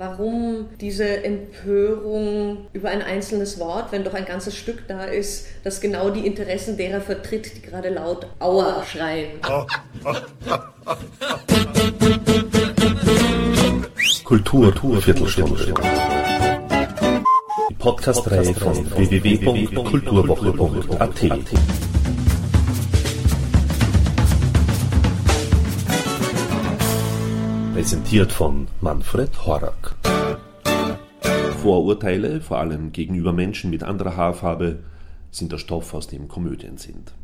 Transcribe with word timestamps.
warum 0.00 0.66
diese 0.80 1.22
Empörung 1.24 2.66
über 2.72 2.88
ein 2.88 3.02
einzelnes 3.02 3.60
Wort, 3.60 3.92
wenn 3.92 4.02
doch 4.02 4.14
ein 4.14 4.24
ganzes 4.24 4.56
Stück 4.56 4.88
da 4.88 5.04
ist, 5.04 5.46
das 5.62 5.82
genau 5.82 6.08
die 6.08 6.26
Interessen 6.26 6.78
derer 6.78 7.02
vertritt, 7.02 7.54
die 7.54 7.60
gerade 7.60 7.90
laut 7.90 8.26
Aua 8.38 8.82
schreien. 8.82 9.32
Kultur, 14.24 14.72
Kultur 14.72 15.02
Viertelstunde. 15.02 15.74
Die 17.68 17.74
Podcast-Reihe 17.74 18.54
von 18.54 18.90
www.kulturwoche.at. 18.96 21.89
Präsentiert 27.80 28.30
von 28.30 28.66
Manfred 28.82 29.46
Horak. 29.46 29.96
Vorurteile, 31.62 32.42
vor 32.42 32.58
allem 32.58 32.92
gegenüber 32.92 33.32
Menschen 33.32 33.70
mit 33.70 33.82
anderer 33.82 34.18
Haarfarbe, 34.18 34.80
sind 35.30 35.50
der 35.50 35.56
Stoff, 35.56 35.94
aus 35.94 36.06
dem 36.06 36.28
Komödien 36.28 36.76
sind. 36.76 37.14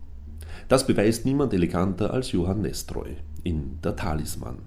Das 0.68 0.86
beweist 0.86 1.26
niemand 1.26 1.52
eleganter 1.52 2.10
als 2.14 2.32
Johann 2.32 2.62
Nestroy 2.62 3.18
in 3.44 3.82
Der 3.84 3.96
Talisman. 3.96 4.60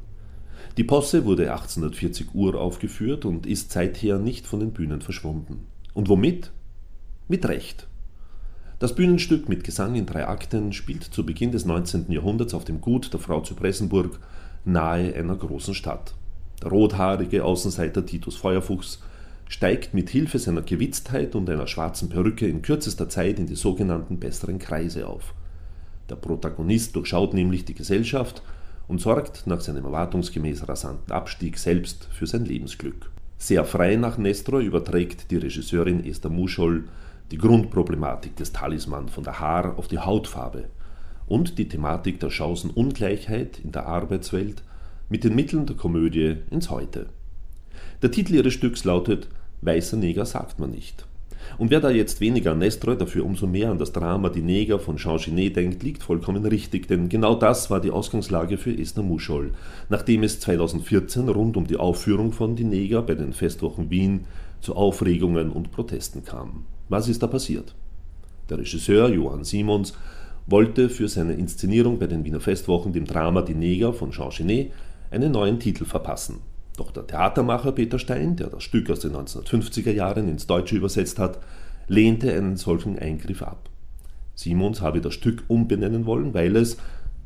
Die 0.77 0.83
Posse 0.83 1.25
wurde 1.25 1.51
1840 1.51 2.35
uraufgeführt 2.35 3.25
und 3.25 3.47
ist 3.47 3.71
seither 3.71 4.19
nicht 4.19 4.45
von 4.45 4.59
den 4.59 4.73
Bühnen 4.73 5.01
verschwunden. 5.01 5.65
Und 5.95 6.07
womit? 6.07 6.51
Mit 7.27 7.47
Recht. 7.47 7.87
Das 8.77 8.93
Bühnenstück 8.93 9.49
mit 9.49 9.63
Gesang 9.63 9.95
in 9.95 10.05
drei 10.05 10.27
Akten 10.27 10.71
spielt 10.71 11.03
zu 11.03 11.25
Beginn 11.25 11.51
des 11.51 11.65
19. 11.65 12.11
Jahrhunderts 12.11 12.53
auf 12.53 12.63
dem 12.63 12.79
Gut 12.79 13.11
der 13.11 13.19
Frau 13.19 13.41
zu 13.41 13.55
Pressenburg 13.55 14.19
nahe 14.65 15.13
einer 15.15 15.35
großen 15.35 15.73
Stadt. 15.73 16.13
Der 16.61 16.69
rothaarige 16.69 17.45
Außenseiter 17.45 18.05
Titus 18.05 18.35
Feuerfuchs 18.35 18.99
steigt 19.47 19.93
mit 19.93 20.09
Hilfe 20.09 20.39
seiner 20.39 20.61
Gewitztheit 20.61 21.35
und 21.35 21.49
einer 21.49 21.67
schwarzen 21.67 22.09
Perücke 22.09 22.47
in 22.47 22.61
kürzester 22.61 23.09
Zeit 23.09 23.39
in 23.39 23.47
die 23.47 23.55
sogenannten 23.55 24.19
besseren 24.19 24.59
Kreise 24.59 25.07
auf. 25.07 25.33
Der 26.09 26.15
Protagonist 26.15 26.95
durchschaut 26.95 27.33
nämlich 27.33 27.65
die 27.65 27.73
Gesellschaft 27.73 28.41
und 28.87 29.01
sorgt 29.01 29.47
nach 29.47 29.61
seinem 29.61 29.85
erwartungsgemäß 29.85 30.67
rasanten 30.67 31.11
Abstieg 31.13 31.57
selbst 31.57 32.07
für 32.11 32.27
sein 32.27 32.45
Lebensglück. 32.45 33.09
Sehr 33.37 33.63
frei 33.63 33.95
nach 33.95 34.17
Nestor 34.17 34.59
überträgt 34.59 35.31
die 35.31 35.37
Regisseurin 35.37 36.05
Esther 36.05 36.29
Muschol 36.29 36.85
die 37.31 37.37
Grundproblematik 37.37 38.35
des 38.35 38.51
Talisman 38.51 39.07
von 39.07 39.23
der 39.23 39.39
Haar 39.39 39.77
auf 39.77 39.87
die 39.87 39.99
Hautfarbe 39.99 40.65
und 41.29 41.57
die 41.57 41.69
Thematik 41.69 42.19
der 42.19 42.31
Chancenungleichheit 42.31 43.59
in 43.63 43.71
der 43.71 43.85
Arbeitswelt 43.85 44.63
mit 45.07 45.23
den 45.23 45.35
Mitteln 45.35 45.65
der 45.65 45.77
Komödie 45.77 46.37
ins 46.51 46.69
Heute. 46.69 47.07
Der 48.01 48.11
Titel 48.11 48.35
ihres 48.35 48.53
Stücks 48.53 48.83
lautet 48.83 49.29
Weißer 49.61 49.97
Neger 49.97 50.25
sagt 50.25 50.59
man 50.59 50.71
nicht. 50.71 51.05
Und 51.57 51.71
wer 51.71 51.79
da 51.79 51.89
jetzt 51.89 52.21
weniger 52.21 52.51
an 52.51 52.59
Nestroy, 52.59 52.97
dafür 52.97 53.25
umso 53.25 53.47
mehr 53.47 53.71
an 53.71 53.77
das 53.77 53.91
Drama 53.91 54.29
Die 54.29 54.41
Neger 54.41 54.79
von 54.79 54.97
Jean 54.97 55.17
Genet 55.17 55.55
denkt, 55.55 55.83
liegt 55.83 56.03
vollkommen 56.03 56.45
richtig, 56.45 56.87
denn 56.87 57.09
genau 57.09 57.35
das 57.35 57.69
war 57.69 57.81
die 57.81 57.91
Ausgangslage 57.91 58.57
für 58.57 58.77
Esther 58.77 59.03
Muschol, 59.03 59.51
nachdem 59.89 60.23
es 60.23 60.39
2014 60.39 61.29
rund 61.29 61.57
um 61.57 61.67
die 61.67 61.77
Aufführung 61.77 62.31
von 62.31 62.55
Die 62.55 62.63
Neger 62.63 63.01
bei 63.01 63.15
den 63.15 63.33
Festwochen 63.33 63.89
Wien 63.89 64.25
zu 64.61 64.75
Aufregungen 64.75 65.51
und 65.51 65.71
Protesten 65.71 66.23
kam. 66.23 66.65
Was 66.89 67.07
ist 67.07 67.23
da 67.23 67.27
passiert? 67.27 67.73
Der 68.49 68.59
Regisseur 68.59 69.09
Johann 69.09 69.43
Simons 69.43 69.93
wollte 70.49 70.89
für 70.89 71.07
seine 71.07 71.33
Inszenierung 71.33 71.99
bei 71.99 72.07
den 72.07 72.25
Wiener 72.25 72.39
Festwochen 72.39 72.93
dem 72.93 73.05
Drama 73.05 73.41
Die 73.41 73.53
Neger 73.53 73.93
von 73.93 74.11
Jean 74.11 74.29
Genet 74.29 74.71
einen 75.11 75.31
neuen 75.31 75.59
Titel 75.59 75.85
verpassen. 75.85 76.39
Doch 76.77 76.91
der 76.91 77.05
Theatermacher 77.05 77.71
Peter 77.73 77.99
Stein, 77.99 78.35
der 78.35 78.47
das 78.47 78.63
Stück 78.63 78.89
aus 78.89 79.01
den 79.01 79.13
1950er 79.13 79.91
Jahren 79.91 80.29
ins 80.29 80.47
Deutsche 80.47 80.77
übersetzt 80.77 81.19
hat, 81.19 81.39
lehnte 81.87 82.33
einen 82.33 82.55
solchen 82.55 82.97
Eingriff 82.97 83.41
ab. 83.41 83.69
Simons 84.35 84.79
habe 84.79 85.01
das 85.01 85.13
Stück 85.13 85.43
umbenennen 85.49 86.05
wollen, 86.05 86.33
weil 86.33 86.55
es 86.55 86.77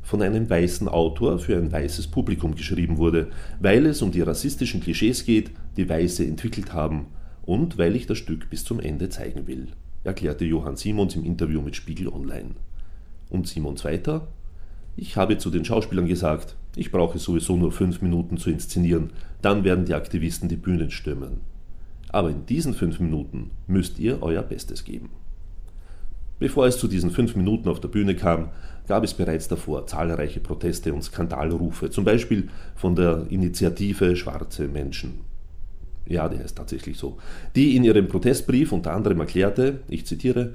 von 0.02 0.20
einem 0.20 0.50
weißen 0.50 0.88
Autor 0.88 1.38
für 1.38 1.56
ein 1.56 1.70
weißes 1.70 2.08
Publikum 2.08 2.54
geschrieben 2.56 2.98
wurde, 2.98 3.28
weil 3.60 3.86
es 3.86 4.02
um 4.02 4.10
die 4.10 4.22
rassistischen 4.22 4.80
Klischees 4.80 5.24
geht, 5.24 5.50
die 5.76 5.88
Weiße 5.88 6.24
entwickelt 6.26 6.72
haben 6.72 7.06
und 7.42 7.78
weil 7.78 7.96
ich 7.96 8.06
das 8.06 8.18
Stück 8.18 8.50
bis 8.50 8.64
zum 8.64 8.80
Ende 8.80 9.08
zeigen 9.08 9.46
will, 9.46 9.68
erklärte 10.02 10.44
Johann 10.44 10.76
Simons 10.76 11.14
im 11.16 11.24
Interview 11.24 11.62
mit 11.62 11.76
Spiegel 11.76 12.08
Online. 12.08 12.50
Und 13.34 13.48
Simons 13.48 13.84
weiter? 13.84 14.28
Ich 14.94 15.16
habe 15.16 15.38
zu 15.38 15.50
den 15.50 15.64
Schauspielern 15.64 16.06
gesagt, 16.06 16.54
ich 16.76 16.92
brauche 16.92 17.18
sowieso 17.18 17.56
nur 17.56 17.72
fünf 17.72 18.00
Minuten 18.00 18.36
zu 18.36 18.48
inszenieren, 18.48 19.10
dann 19.42 19.64
werden 19.64 19.86
die 19.86 19.94
Aktivisten 19.94 20.48
die 20.48 20.56
Bühnen 20.56 20.92
stürmen. 20.92 21.40
Aber 22.10 22.30
in 22.30 22.46
diesen 22.46 22.74
fünf 22.74 23.00
Minuten 23.00 23.50
müsst 23.66 23.98
ihr 23.98 24.22
euer 24.22 24.42
Bestes 24.42 24.84
geben. 24.84 25.10
Bevor 26.38 26.66
es 26.66 26.78
zu 26.78 26.86
diesen 26.86 27.10
fünf 27.10 27.34
Minuten 27.34 27.68
auf 27.68 27.80
der 27.80 27.88
Bühne 27.88 28.14
kam, 28.14 28.50
gab 28.86 29.02
es 29.02 29.14
bereits 29.14 29.48
davor 29.48 29.88
zahlreiche 29.88 30.38
Proteste 30.38 30.94
und 30.94 31.02
Skandalrufe, 31.02 31.90
zum 31.90 32.04
Beispiel 32.04 32.48
von 32.76 32.94
der 32.94 33.26
Initiative 33.30 34.14
Schwarze 34.14 34.68
Menschen. 34.68 35.20
Ja, 36.06 36.28
die 36.28 36.38
heißt 36.38 36.56
tatsächlich 36.56 36.98
so, 36.98 37.18
die 37.56 37.74
in 37.74 37.82
ihrem 37.82 38.06
Protestbrief 38.06 38.70
unter 38.70 38.92
anderem 38.92 39.20
erklärte, 39.20 39.80
ich 39.88 40.06
zitiere, 40.06 40.54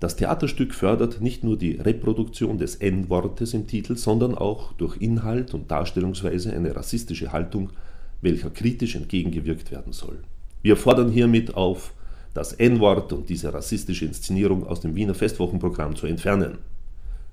das 0.00 0.16
Theaterstück 0.16 0.74
fördert 0.74 1.20
nicht 1.20 1.44
nur 1.44 1.58
die 1.58 1.72
Reproduktion 1.72 2.56
des 2.56 2.76
N-Wortes 2.76 3.52
im 3.52 3.66
Titel, 3.66 3.96
sondern 3.96 4.34
auch 4.34 4.72
durch 4.72 4.96
Inhalt 4.96 5.52
und 5.52 5.70
Darstellungsweise 5.70 6.54
eine 6.54 6.74
rassistische 6.74 7.32
Haltung, 7.32 7.70
welcher 8.22 8.48
kritisch 8.48 8.96
entgegengewirkt 8.96 9.70
werden 9.70 9.92
soll. 9.92 10.18
Wir 10.62 10.76
fordern 10.76 11.10
hiermit 11.10 11.54
auf, 11.54 11.92
das 12.32 12.54
N-Wort 12.54 13.12
und 13.12 13.28
diese 13.28 13.52
rassistische 13.52 14.06
Inszenierung 14.06 14.66
aus 14.66 14.80
dem 14.80 14.94
Wiener 14.94 15.14
Festwochenprogramm 15.14 15.94
zu 15.96 16.06
entfernen. 16.06 16.58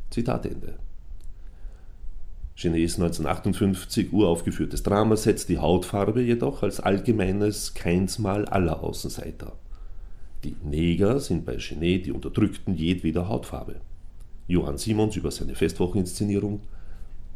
Zitat 0.09 0.45
Ende. 0.45 0.73
Genets 2.57 2.95
1958 2.95 4.11
uraufgeführtes 4.11 4.83
Drama 4.83 5.15
setzt 5.15 5.47
die 5.47 5.59
Hautfarbe 5.59 6.21
jedoch 6.21 6.63
als 6.63 6.79
allgemeines 6.79 7.75
Keinsmal 7.75 8.45
aller 8.45 8.83
Außenseiter. 8.83 9.53
Die 10.47 10.55
Neger 10.63 11.19
sind 11.19 11.45
bei 11.45 11.57
Genet 11.57 12.05
die 12.05 12.13
Unterdrückten 12.13 12.73
jedweder 12.73 13.27
Hautfarbe. 13.27 13.81
Johann 14.47 14.77
Simons 14.77 15.17
über 15.17 15.29
seine 15.29 15.55
Festwocheninszenierung. 15.55 16.61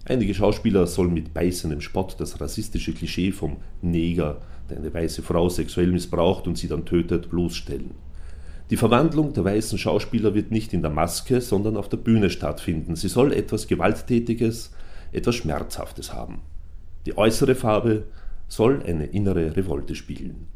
Einige 0.05 0.33
Schauspieler 0.33 0.87
sollen 0.87 1.13
mit 1.13 1.33
beißendem 1.33 1.81
Spott 1.81 2.15
das 2.19 2.39
rassistische 2.39 2.93
Klischee 2.93 3.33
vom 3.33 3.57
Neger, 3.81 4.39
der 4.69 4.77
eine 4.77 4.93
weiße 4.93 5.23
Frau 5.23 5.49
sexuell 5.49 5.91
missbraucht 5.91 6.47
und 6.47 6.57
sie 6.57 6.69
dann 6.69 6.85
tötet, 6.85 7.29
bloßstellen. 7.29 7.91
Die 8.69 8.77
Verwandlung 8.77 9.33
der 9.33 9.43
weißen 9.43 9.77
Schauspieler 9.77 10.33
wird 10.33 10.51
nicht 10.51 10.71
in 10.71 10.81
der 10.81 10.91
Maske, 10.91 11.41
sondern 11.41 11.75
auf 11.75 11.89
der 11.89 11.97
Bühne 11.97 12.29
stattfinden. 12.29 12.95
Sie 12.95 13.09
soll 13.09 13.33
etwas 13.33 13.67
Gewalttätiges, 13.67 14.71
etwas 15.11 15.35
Schmerzhaftes 15.35 16.13
haben. 16.13 16.39
Die 17.05 17.17
äußere 17.17 17.55
Farbe 17.55 18.05
soll 18.47 18.81
eine 18.83 19.07
innere 19.07 19.57
Revolte 19.57 19.95
spiegeln. 19.95 20.47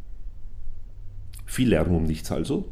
Viel 1.46 1.70
Lärm 1.70 1.96
um 1.96 2.04
nichts 2.04 2.32
also. 2.32 2.66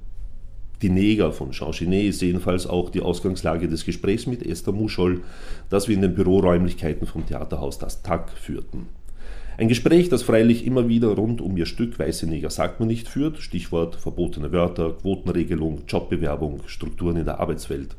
Die 0.82 0.90
Neger 0.90 1.32
von 1.32 1.52
Jean 1.52 1.72
Genet 1.72 2.10
ist 2.10 2.22
jedenfalls 2.22 2.68
auch 2.68 2.90
die 2.90 3.00
Ausgangslage 3.00 3.70
des 3.70 3.86
Gesprächs 3.86 4.28
mit 4.28 4.46
Esther 4.46 4.74
Muschol, 4.74 5.22
das 5.70 5.88
wir 5.88 5.96
in 5.96 6.02
den 6.02 6.14
Büroräumlichkeiten 6.14 7.08
vom 7.08 7.26
Theaterhaus 7.26 7.80
Das 7.80 8.02
Tag 8.02 8.32
führten. 8.32 8.88
Ein 9.56 9.68
Gespräch, 9.68 10.10
das 10.10 10.24
freilich 10.24 10.66
immer 10.66 10.90
wieder 10.90 11.10
rund 11.10 11.40
um 11.40 11.56
ihr 11.56 11.68
Stück 11.68 12.00
Weiße 12.00 12.28
Neger 12.28 12.50
sagt 12.50 12.80
man 12.80 12.90
nicht 12.90 13.08
führt, 13.08 13.38
Stichwort 13.38 13.96
verbotene 13.96 14.52
Wörter, 14.52 14.94
Quotenregelung, 14.94 15.84
Jobbewerbung, 15.88 16.62
Strukturen 16.66 17.18
in 17.18 17.26
der 17.26 17.40
Arbeitswelt. 17.40 17.96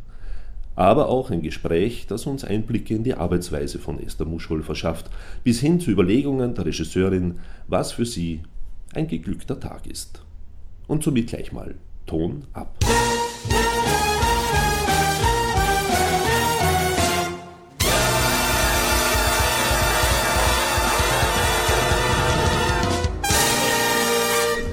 Aber 0.75 1.09
auch 1.09 1.31
ein 1.31 1.43
Gespräch, 1.43 2.07
das 2.09 2.27
uns 2.27 2.43
Einblicke 2.43 2.95
in 2.95 3.05
die 3.05 3.15
Arbeitsweise 3.15 3.79
von 3.79 4.01
Esther 4.01 4.27
Muschol 4.27 4.65
verschafft, 4.65 5.09
bis 5.45 5.61
hin 5.61 5.79
zu 5.79 5.93
Überlegungen 5.93 6.55
der 6.55 6.67
Regisseurin, 6.67 7.37
was 7.69 7.93
für 7.93 8.05
sie 8.05 8.41
ein 8.93 9.07
geglückter 9.07 9.61
Tag 9.61 9.87
ist. 9.87 10.24
Und 10.87 11.03
somit 11.03 11.29
gleich 11.29 11.53
mal 11.53 11.75
Ton 12.07 12.45
ab. 12.53 12.77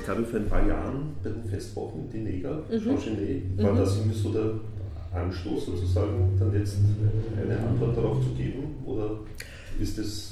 Ich 0.04 0.10
habe 0.10 0.26
vor 0.26 0.40
ein 0.40 0.50
paar 0.50 0.68
Jahren 0.68 1.16
bei 1.24 1.30
den 1.30 1.46
Festwochen 1.46 2.10
die 2.12 2.18
Neger, 2.18 2.64
mhm. 2.70 3.64
War 3.64 3.74
mhm. 3.74 3.78
das 3.78 3.98
irgendwie 3.98 4.18
so 4.18 4.34
der 4.34 4.52
Anstoß 5.14 5.66
sozusagen, 5.68 6.38
dann 6.38 6.54
jetzt 6.54 6.78
eine 7.42 7.58
Antwort 7.58 7.96
darauf 7.96 8.22
zu 8.22 8.32
geben? 8.32 8.76
Oder 8.86 9.20
ist 9.80 9.98
es 9.98 10.31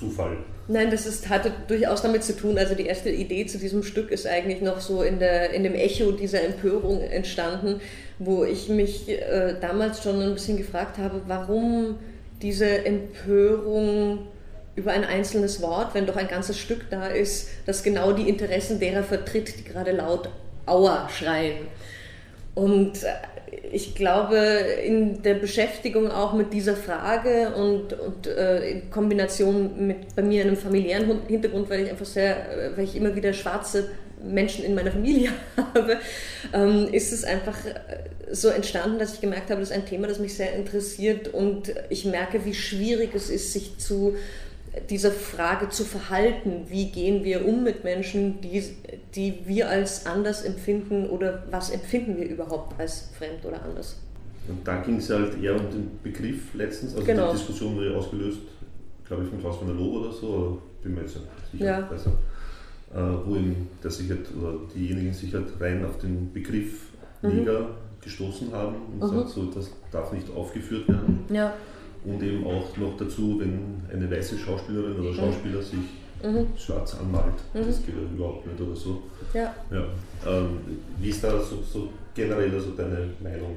Zufall? 0.00 0.38
Nein, 0.66 0.90
das 0.90 1.06
ist, 1.06 1.28
hatte 1.28 1.52
durchaus 1.68 2.02
damit 2.02 2.24
zu 2.24 2.36
tun. 2.36 2.56
Also 2.56 2.74
die 2.74 2.86
erste 2.86 3.10
Idee 3.10 3.46
zu 3.46 3.58
diesem 3.58 3.82
Stück 3.82 4.10
ist 4.10 4.26
eigentlich 4.26 4.62
noch 4.62 4.80
so 4.80 5.02
in, 5.02 5.18
der, 5.18 5.50
in 5.50 5.62
dem 5.62 5.74
Echo 5.74 6.12
dieser 6.12 6.42
Empörung 6.42 7.00
entstanden, 7.02 7.80
wo 8.18 8.44
ich 8.44 8.68
mich 8.68 9.08
äh, 9.08 9.54
damals 9.60 10.02
schon 10.02 10.20
ein 10.22 10.32
bisschen 10.32 10.56
gefragt 10.56 10.98
habe, 10.98 11.22
warum 11.26 11.98
diese 12.40 12.84
Empörung 12.84 14.28
über 14.76 14.92
ein 14.92 15.04
einzelnes 15.04 15.60
Wort, 15.60 15.94
wenn 15.94 16.06
doch 16.06 16.16
ein 16.16 16.28
ganzes 16.28 16.58
Stück 16.58 16.88
da 16.90 17.08
ist, 17.08 17.48
das 17.66 17.82
genau 17.82 18.12
die 18.12 18.28
Interessen 18.28 18.80
derer 18.80 19.02
vertritt, 19.02 19.58
die 19.58 19.64
gerade 19.64 19.92
laut 19.92 20.30
Aua 20.66 21.08
schreien. 21.08 21.66
Und 22.60 23.04
äh, 23.04 23.08
ich 23.72 23.94
glaube, 23.94 24.36
in 24.36 25.22
der 25.22 25.34
Beschäftigung 25.34 26.10
auch 26.10 26.34
mit 26.34 26.52
dieser 26.52 26.76
Frage 26.76 27.54
und, 27.54 27.94
und 27.94 28.26
äh, 28.26 28.70
in 28.70 28.90
Kombination 28.90 29.86
mit 29.86 30.14
bei 30.14 30.22
mir 30.22 30.44
einem 30.44 30.58
familiären 30.58 31.22
Hintergrund, 31.26 31.70
weil 31.70 31.84
ich 31.84 31.90
einfach 31.90 32.04
sehr, 32.04 32.36
äh, 32.36 32.76
weil 32.76 32.84
ich 32.84 32.96
immer 32.96 33.16
wieder 33.16 33.32
schwarze 33.32 33.88
Menschen 34.22 34.62
in 34.66 34.74
meiner 34.74 34.92
Familie 34.92 35.30
habe, 35.74 35.96
ähm, 36.52 36.88
ist 36.92 37.14
es 37.14 37.24
einfach 37.24 37.64
äh, 37.64 37.74
so 38.30 38.48
entstanden, 38.48 38.98
dass 38.98 39.14
ich 39.14 39.22
gemerkt 39.22 39.48
habe, 39.48 39.60
das 39.60 39.70
ist 39.70 39.76
ein 39.76 39.86
Thema, 39.86 40.06
das 40.06 40.18
mich 40.18 40.34
sehr 40.34 40.52
interessiert 40.52 41.28
und 41.28 41.72
ich 41.88 42.04
merke, 42.04 42.44
wie 42.44 42.54
schwierig 42.54 43.14
es 43.14 43.30
ist, 43.30 43.54
sich 43.54 43.78
zu 43.78 44.16
dieser 44.88 45.10
Frage 45.10 45.68
zu 45.68 45.84
verhalten, 45.84 46.66
wie 46.68 46.90
gehen 46.90 47.24
wir 47.24 47.46
um 47.46 47.64
mit 47.64 47.82
Menschen, 47.82 48.40
die, 48.40 48.62
die 49.14 49.34
wir 49.44 49.68
als 49.68 50.06
anders 50.06 50.42
empfinden 50.42 51.06
oder 51.06 51.42
was 51.50 51.70
empfinden 51.70 52.16
wir 52.16 52.28
überhaupt 52.28 52.78
als 52.78 53.10
fremd 53.18 53.44
oder 53.44 53.62
anders. 53.62 53.96
Und 54.48 54.66
da 54.66 54.80
ging 54.80 54.96
es 54.96 55.10
halt 55.10 55.42
eher 55.42 55.54
um 55.54 55.70
den 55.70 55.90
Begriff 56.02 56.54
letztens, 56.54 56.94
also 56.94 57.04
genau. 57.04 57.32
die 57.32 57.38
Diskussion 57.38 57.76
wurde 57.76 57.96
ausgelöst, 57.96 58.40
glaube 59.06 59.24
ich, 59.24 59.28
von 59.28 59.40
Klaus 59.40 59.56
von 59.56 59.66
der 59.66 59.76
Lob 59.76 59.94
oder 59.94 60.12
so, 60.12 60.62
bin 60.82 60.94
mir 60.94 61.02
jetzt 61.02 61.18
sicher 61.52 61.64
ja. 61.64 61.80
besser, 61.80 62.12
äh, 62.94 63.26
wo 63.26 63.34
eben 63.34 63.68
der 63.82 63.90
sich 63.90 64.08
halt, 64.08 64.26
oder 64.40 64.54
diejenigen 64.74 65.12
sich 65.12 65.34
halt 65.34 65.48
rein 65.60 65.84
auf 65.84 65.98
den 65.98 66.32
Begriff 66.32 66.86
Liga 67.22 67.60
mhm. 67.60 67.66
gestoßen 68.02 68.52
haben 68.52 68.76
und 68.92 69.12
mhm. 69.12 69.18
sagt 69.18 69.30
so, 69.30 69.46
das 69.46 69.70
darf 69.90 70.12
nicht 70.12 70.30
aufgeführt 70.34 70.88
werden. 70.88 71.24
Ja 71.28 71.54
und 72.04 72.22
eben 72.22 72.46
auch 72.46 72.76
noch 72.76 72.96
dazu, 72.96 73.40
wenn 73.40 73.82
eine 73.92 74.10
weiße 74.10 74.38
Schauspielerin 74.38 74.98
oder 74.98 75.14
Schauspieler 75.14 75.62
sich 75.62 75.80
mhm. 76.22 76.46
schwarz 76.56 76.94
anmalt. 76.94 77.34
Mhm. 77.54 77.66
Das 77.66 77.84
geht 77.84 77.94
ja 77.94 78.02
überhaupt 78.14 78.46
nicht 78.46 78.60
oder 78.60 78.76
so. 78.76 79.02
Ja. 79.34 79.54
ja. 79.70 79.84
Ähm, 80.26 80.60
wie 80.98 81.10
ist 81.10 81.22
da 81.22 81.38
so, 81.40 81.62
so 81.62 81.88
generell 82.14 82.52
also 82.54 82.70
deine 82.70 83.10
Meinung? 83.20 83.56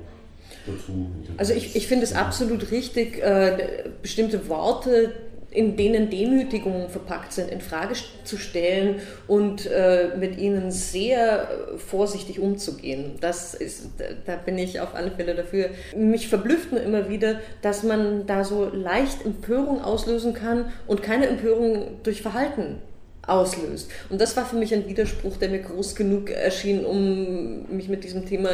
Dazu? 0.68 1.10
Also 1.38 1.54
ich, 1.54 1.76
ich 1.76 1.88
finde 1.88 2.04
es 2.04 2.14
absolut 2.14 2.70
richtig, 2.72 3.22
äh, 3.22 3.86
bestimmte 4.02 4.48
Worte 4.50 5.14
in 5.54 5.78
denen 5.78 6.10
Demütigungen 6.10 6.90
verpackt 6.90 7.34
sind, 7.34 7.50
in 7.50 7.62
Frage 7.62 7.94
zu 8.24 8.38
stellen 8.38 9.02
und 9.28 9.68
äh, 9.68 10.10
mit 10.18 10.38
ihnen 10.38 10.72
sehr 10.72 11.44
äh, 11.44 11.78
vorsichtig 11.78 12.40
umzugehen. 12.40 13.18
Das 13.22 13.54
ist, 13.54 13.92
da 14.26 14.36
bin 14.36 14.58
ich 14.58 14.80
auf 14.80 14.96
alle 14.96 15.12
Fälle 15.12 15.36
dafür. 15.36 15.70
Mich 15.96 16.28
verblüfft 16.28 16.72
nur 16.72 16.82
immer 16.82 17.10
wieder, 17.10 17.40
dass 17.62 17.84
man 17.84 18.26
da 18.26 18.44
so 18.44 18.70
leicht 18.74 19.26
Empörung 19.26 19.82
auslösen 19.82 20.34
kann 20.34 20.72
und 20.88 21.04
keine 21.04 21.28
Empörung 21.28 22.00
durch 22.04 22.22
Verhalten 22.22 22.82
auslöst. 23.28 23.90
Und 24.10 24.20
das 24.20 24.36
war 24.36 24.46
für 24.46 24.58
mich 24.58 24.74
ein 24.74 24.88
Widerspruch, 24.88 25.38
der 25.38 25.50
mir 25.50 25.60
groß 25.60 25.96
genug 25.96 26.30
erschien, 26.30 26.86
um 26.86 27.66
mich 27.76 27.88
mit 27.88 28.04
diesem 28.04 28.26
Thema 28.26 28.50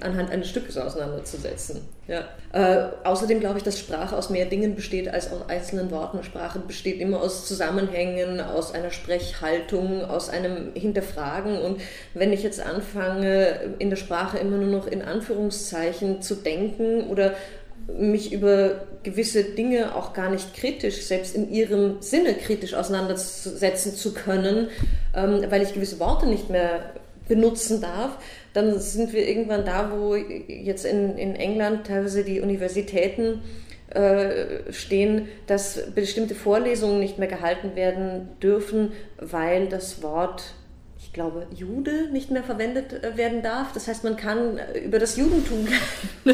anhand 0.00 0.30
eines 0.30 0.48
Stückes 0.48 0.78
auseinanderzusetzen. 0.78 1.82
Ja. 2.06 2.24
Äh, 2.52 2.88
außerdem 3.04 3.40
glaube 3.40 3.58
ich, 3.58 3.64
dass 3.64 3.78
Sprache 3.78 4.16
aus 4.16 4.30
mehr 4.30 4.46
Dingen 4.46 4.74
besteht 4.74 5.08
als 5.08 5.30
aus 5.32 5.48
einzelnen 5.48 5.90
Worten. 5.90 6.22
Sprache 6.22 6.58
besteht 6.58 7.00
immer 7.00 7.20
aus 7.20 7.46
Zusammenhängen, 7.46 8.40
aus 8.40 8.72
einer 8.72 8.90
Sprechhaltung, 8.90 10.04
aus 10.04 10.30
einem 10.30 10.72
Hinterfragen. 10.74 11.58
Und 11.58 11.80
wenn 12.14 12.32
ich 12.32 12.42
jetzt 12.42 12.60
anfange, 12.60 13.74
in 13.78 13.90
der 13.90 13.96
Sprache 13.96 14.38
immer 14.38 14.56
nur 14.56 14.70
noch 14.70 14.86
in 14.86 15.02
Anführungszeichen 15.02 16.22
zu 16.22 16.34
denken 16.34 17.08
oder 17.08 17.34
mich 17.86 18.32
über 18.32 18.86
gewisse 19.02 19.44
Dinge 19.44 19.94
auch 19.94 20.12
gar 20.12 20.30
nicht 20.30 20.54
kritisch, 20.54 21.02
selbst 21.02 21.34
in 21.34 21.50
ihrem 21.50 22.00
Sinne 22.00 22.34
kritisch 22.34 22.74
auseinandersetzen 22.74 23.94
zu 23.94 24.14
können, 24.14 24.68
ähm, 25.14 25.44
weil 25.50 25.62
ich 25.62 25.74
gewisse 25.74 26.00
Worte 26.00 26.26
nicht 26.26 26.50
mehr 26.50 26.92
benutzen 27.28 27.80
darf, 27.80 28.18
dann 28.52 28.78
sind 28.78 29.12
wir 29.12 29.26
irgendwann 29.26 29.64
da, 29.64 29.92
wo 29.92 30.14
jetzt 30.14 30.84
in, 30.84 31.16
in 31.16 31.34
England 31.34 31.86
teilweise 31.86 32.22
die 32.22 32.40
Universitäten 32.40 33.40
äh, 33.90 34.72
stehen, 34.72 35.28
dass 35.46 35.92
bestimmte 35.94 36.34
Vorlesungen 36.34 37.00
nicht 37.00 37.18
mehr 37.18 37.28
gehalten 37.28 37.76
werden 37.76 38.28
dürfen, 38.42 38.92
weil 39.18 39.68
das 39.68 40.02
Wort 40.02 40.54
glaube, 41.12 41.46
Jude 41.54 42.08
nicht 42.12 42.30
mehr 42.30 42.42
verwendet 42.42 42.92
äh, 42.92 43.16
werden 43.16 43.42
darf. 43.42 43.72
Das 43.72 43.88
heißt, 43.88 44.04
man 44.04 44.16
kann 44.16 44.58
äh, 44.58 44.78
über 44.78 44.98
das 44.98 45.16
Judentum, 45.16 45.66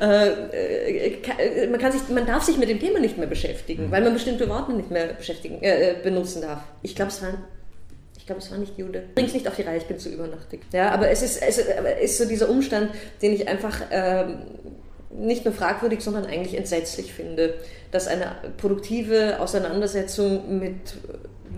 äh, 0.00 1.66
man, 1.66 1.80
kann 1.80 1.92
sich, 1.92 2.08
man 2.08 2.26
darf 2.26 2.42
sich 2.42 2.56
mit 2.56 2.68
dem 2.68 2.80
Thema 2.80 2.98
nicht 2.98 3.18
mehr 3.18 3.26
beschäftigen, 3.26 3.86
mhm. 3.86 3.90
weil 3.90 4.02
man 4.02 4.14
bestimmte 4.14 4.48
Worte 4.48 4.72
nicht 4.72 4.90
mehr 4.90 5.14
beschäftigen, 5.14 5.62
äh, 5.62 5.96
benutzen 6.02 6.42
darf. 6.42 6.62
Ich 6.82 6.94
glaube, 6.94 7.10
es 7.10 7.22
war 7.22 7.34
ich 8.16 8.26
glaube, 8.26 8.42
es 8.42 8.50
war 8.50 8.58
nicht 8.58 8.78
Jude. 8.78 9.02
Bring's 9.14 9.32
nicht 9.32 9.48
auf 9.48 9.56
die 9.56 9.62
Reihe, 9.62 9.78
ich 9.78 9.86
bin 9.86 9.98
zu 9.98 10.08
übernachtig. 10.08 10.60
Ja, 10.72 10.90
aber 10.92 11.10
es 11.10 11.22
ist, 11.22 11.42
es 11.42 11.58
ist 11.58 12.18
so 12.18 12.26
dieser 12.26 12.48
Umstand, 12.48 12.90
den 13.22 13.32
ich 13.32 13.48
einfach 13.48 13.80
ähm, 13.90 14.42
nicht 15.10 15.44
nur 15.44 15.52
fragwürdig, 15.54 16.00
sondern 16.00 16.26
eigentlich 16.26 16.56
entsetzlich 16.56 17.12
finde, 17.12 17.54
dass 17.90 18.06
eine 18.06 18.36
produktive 18.58 19.40
Auseinandersetzung 19.40 20.60
mit 20.60 20.94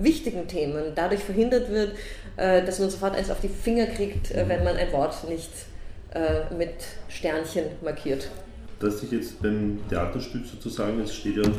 wichtigen 0.00 0.48
Themen 0.48 0.92
dadurch 0.94 1.22
verhindert 1.22 1.70
wird, 1.70 1.92
äh, 2.36 2.64
dass 2.64 2.78
man 2.78 2.90
sofort 2.90 3.14
eins 3.14 3.30
auf 3.30 3.40
die 3.40 3.48
Finger 3.48 3.86
kriegt, 3.86 4.30
äh, 4.30 4.48
wenn 4.48 4.64
man 4.64 4.76
ein 4.76 4.92
Wort 4.92 5.28
nicht 5.28 5.50
äh, 6.14 6.54
mit 6.54 6.74
Sternchen 7.08 7.64
markiert. 7.82 8.30
Dass 8.80 9.00
sich 9.00 9.12
jetzt 9.12 9.40
beim 9.40 9.78
Theaterstück 9.88 10.44
sozusagen, 10.44 11.00
es 11.00 11.14
steht 11.14 11.36
ja 11.36 11.50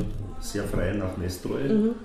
sehr 0.42 0.64
frei 0.64 0.94
nach 0.94 1.18
Nestroy, 1.18 1.64
mhm. 1.64 1.96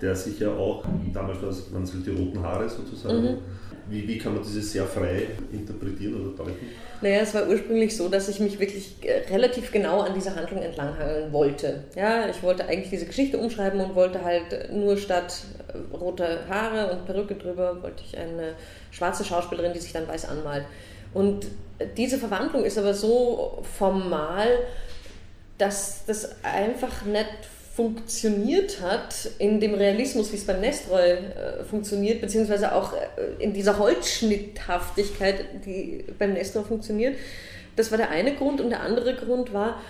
der 0.00 0.14
sich 0.14 0.38
ja 0.38 0.50
auch, 0.50 0.84
damals 1.12 1.40
waren 1.72 1.82
es 1.82 1.92
halt 1.92 2.06
die 2.06 2.10
roten 2.10 2.42
Haare 2.42 2.68
sozusagen, 2.68 3.22
mhm. 3.22 3.38
Wie, 3.88 4.06
wie 4.06 4.18
kann 4.18 4.34
man 4.34 4.42
dieses 4.42 4.72
sehr 4.72 4.84
frei 4.84 5.26
interpretieren 5.52 6.14
oder 6.20 6.44
deuten? 6.44 6.66
Naja, 7.00 7.20
es 7.20 7.34
war 7.34 7.46
ursprünglich 7.48 7.96
so, 7.96 8.08
dass 8.08 8.28
ich 8.28 8.40
mich 8.40 8.58
wirklich 8.58 8.94
äh, 9.02 9.32
relativ 9.32 9.70
genau 9.70 10.00
an 10.00 10.14
dieser 10.14 10.34
Handlung 10.34 10.62
entlanghangeln 10.62 11.32
wollte. 11.32 11.84
Ja, 11.94 12.28
ich 12.28 12.42
wollte 12.42 12.66
eigentlich 12.66 12.90
diese 12.90 13.06
Geschichte 13.06 13.38
umschreiben 13.38 13.80
und 13.80 13.94
wollte 13.94 14.24
halt 14.24 14.72
nur 14.72 14.96
statt 14.96 15.44
äh, 15.68 15.96
roter 15.96 16.48
Haare 16.48 16.92
und 16.92 17.06
Perücke 17.06 17.34
drüber, 17.34 17.82
wollte 17.82 18.02
ich 18.06 18.16
eine 18.16 18.54
schwarze 18.90 19.24
Schauspielerin, 19.24 19.72
die 19.72 19.80
sich 19.80 19.92
dann 19.92 20.08
weiß 20.08 20.26
anmalt. 20.26 20.64
Und 21.12 21.46
diese 21.96 22.18
Verwandlung 22.18 22.64
ist 22.64 22.78
aber 22.78 22.94
so 22.94 23.62
formal, 23.76 24.48
dass 25.58 26.04
das 26.06 26.36
einfach 26.42 27.04
nicht 27.04 27.26
funktioniert 27.76 28.80
hat, 28.80 29.28
in 29.38 29.60
dem 29.60 29.74
Realismus, 29.74 30.32
wie 30.32 30.36
es 30.36 30.46
beim 30.46 30.60
Nestroy 30.60 31.10
äh, 31.10 31.62
funktioniert, 31.68 32.22
beziehungsweise 32.22 32.74
auch 32.74 32.94
äh, 32.94 32.98
in 33.38 33.52
dieser 33.52 33.78
Holzschnitthaftigkeit, 33.78 35.44
die 35.66 36.02
beim 36.18 36.32
Nestroy 36.32 36.64
funktioniert. 36.64 37.16
Das 37.76 37.90
war 37.90 37.98
der 37.98 38.08
eine 38.08 38.34
Grund. 38.34 38.62
Und 38.62 38.70
der 38.70 38.80
andere 38.80 39.14
Grund 39.14 39.52
war, 39.52 39.82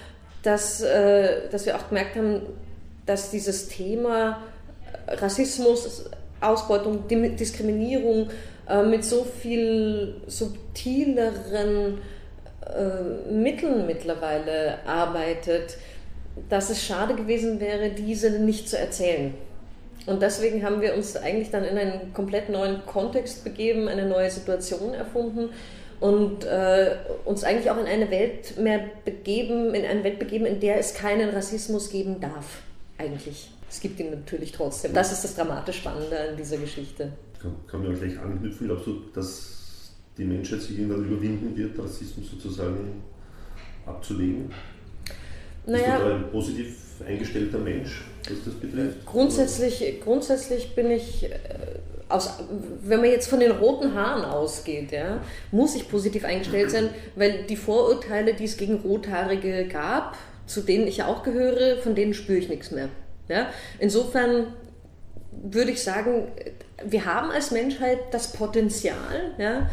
dass, 0.42 0.80
äh, 0.80 1.48
dass 1.50 1.64
wir 1.64 1.76
auch 1.76 1.88
gemerkt 1.88 2.16
haben, 2.16 2.42
dass 3.06 3.30
dieses 3.30 3.68
Thema 3.68 4.42
Rassismus, 5.06 6.10
Ausbeutung, 6.40 7.06
Diskriminierung 7.08 8.30
äh, 8.68 8.82
mit 8.82 9.04
so 9.04 9.24
viel 9.24 10.22
subtileren 10.26 11.98
äh, 12.66 13.32
Mitteln 13.32 13.86
mittlerweile 13.86 14.84
arbeitet 14.86 15.76
dass 16.48 16.70
es 16.70 16.82
schade 16.82 17.14
gewesen 17.14 17.60
wäre, 17.60 17.90
diese 17.90 18.30
nicht 18.30 18.68
zu 18.68 18.78
erzählen. 18.78 19.34
Und 20.06 20.22
deswegen 20.22 20.62
haben 20.62 20.80
wir 20.80 20.94
uns 20.94 21.16
eigentlich 21.16 21.50
dann 21.50 21.64
in 21.64 21.76
einen 21.76 22.12
komplett 22.12 22.48
neuen 22.48 22.86
Kontext 22.86 23.42
begeben, 23.42 23.88
eine 23.88 24.06
neue 24.06 24.30
Situation 24.30 24.94
erfunden 24.94 25.48
und 25.98 26.44
äh, 26.44 26.96
uns 27.24 27.42
eigentlich 27.42 27.70
auch 27.70 27.78
in 27.78 27.86
eine 27.86 28.10
Welt 28.10 28.58
mehr 28.58 28.84
begeben, 29.04 29.74
in 29.74 29.84
eine 29.84 30.04
Welt 30.04 30.18
begeben, 30.18 30.46
in 30.46 30.60
der 30.60 30.78
es 30.78 30.94
keinen 30.94 31.30
Rassismus 31.30 31.90
geben 31.90 32.20
darf, 32.20 32.62
eigentlich. 32.98 33.50
Es 33.68 33.80
gibt 33.80 33.98
ihn 33.98 34.10
natürlich 34.10 34.52
trotzdem. 34.52 34.92
Das 34.92 35.10
ist 35.10 35.24
das 35.24 35.34
dramatisch 35.34 35.78
Spannende 35.78 36.30
an 36.30 36.36
dieser 36.36 36.58
Geschichte. 36.58 37.12
Kann, 37.40 37.54
kann 37.66 37.82
man 37.82 37.94
auch 37.94 37.98
gleich 37.98 38.16
anknüpfen. 38.18 38.68
Du, 38.68 38.76
dass 39.12 39.92
die 40.16 40.24
Menschheit 40.24 40.60
sich 40.60 40.78
irgendwann 40.78 41.04
überwinden 41.04 41.56
wird, 41.56 41.76
Rassismus 41.78 42.30
sozusagen 42.30 43.02
abzulegen? 43.84 44.50
Naja, 45.66 45.98
Bist 45.98 46.06
du 46.06 46.14
ein 46.14 46.30
positiv 46.30 46.76
eingestellter 47.06 47.58
Mensch, 47.58 48.04
was 48.28 48.44
das 48.44 48.54
betrifft? 48.54 49.04
Grundsätzlich, 49.04 50.00
grundsätzlich 50.02 50.74
bin 50.74 50.90
ich, 50.90 51.24
äh, 51.24 51.28
aus, 52.08 52.38
wenn 52.82 53.00
man 53.00 53.10
jetzt 53.10 53.28
von 53.28 53.40
den 53.40 53.50
roten 53.50 53.94
Haaren 53.94 54.24
ausgeht, 54.24 54.92
ja, 54.92 55.20
muss 55.50 55.74
ich 55.74 55.88
positiv 55.88 56.24
eingestellt 56.24 56.70
sein, 56.70 56.90
weil 57.16 57.44
die 57.44 57.56
Vorurteile, 57.56 58.34
die 58.34 58.44
es 58.44 58.56
gegen 58.56 58.76
Rothaarige 58.76 59.66
gab, 59.66 60.16
zu 60.46 60.60
denen 60.60 60.86
ich 60.86 60.98
ja 60.98 61.06
auch 61.08 61.24
gehöre, 61.24 61.78
von 61.78 61.94
denen 61.96 62.14
spüre 62.14 62.38
ich 62.38 62.48
nichts 62.48 62.70
mehr. 62.70 62.88
Ja? 63.28 63.48
Insofern 63.80 64.54
würde 65.32 65.72
ich 65.72 65.82
sagen, 65.82 66.28
wir 66.84 67.04
haben 67.04 67.30
als 67.30 67.50
Menschheit 67.50 67.98
das 68.12 68.32
Potenzial, 68.32 69.34
ja, 69.38 69.68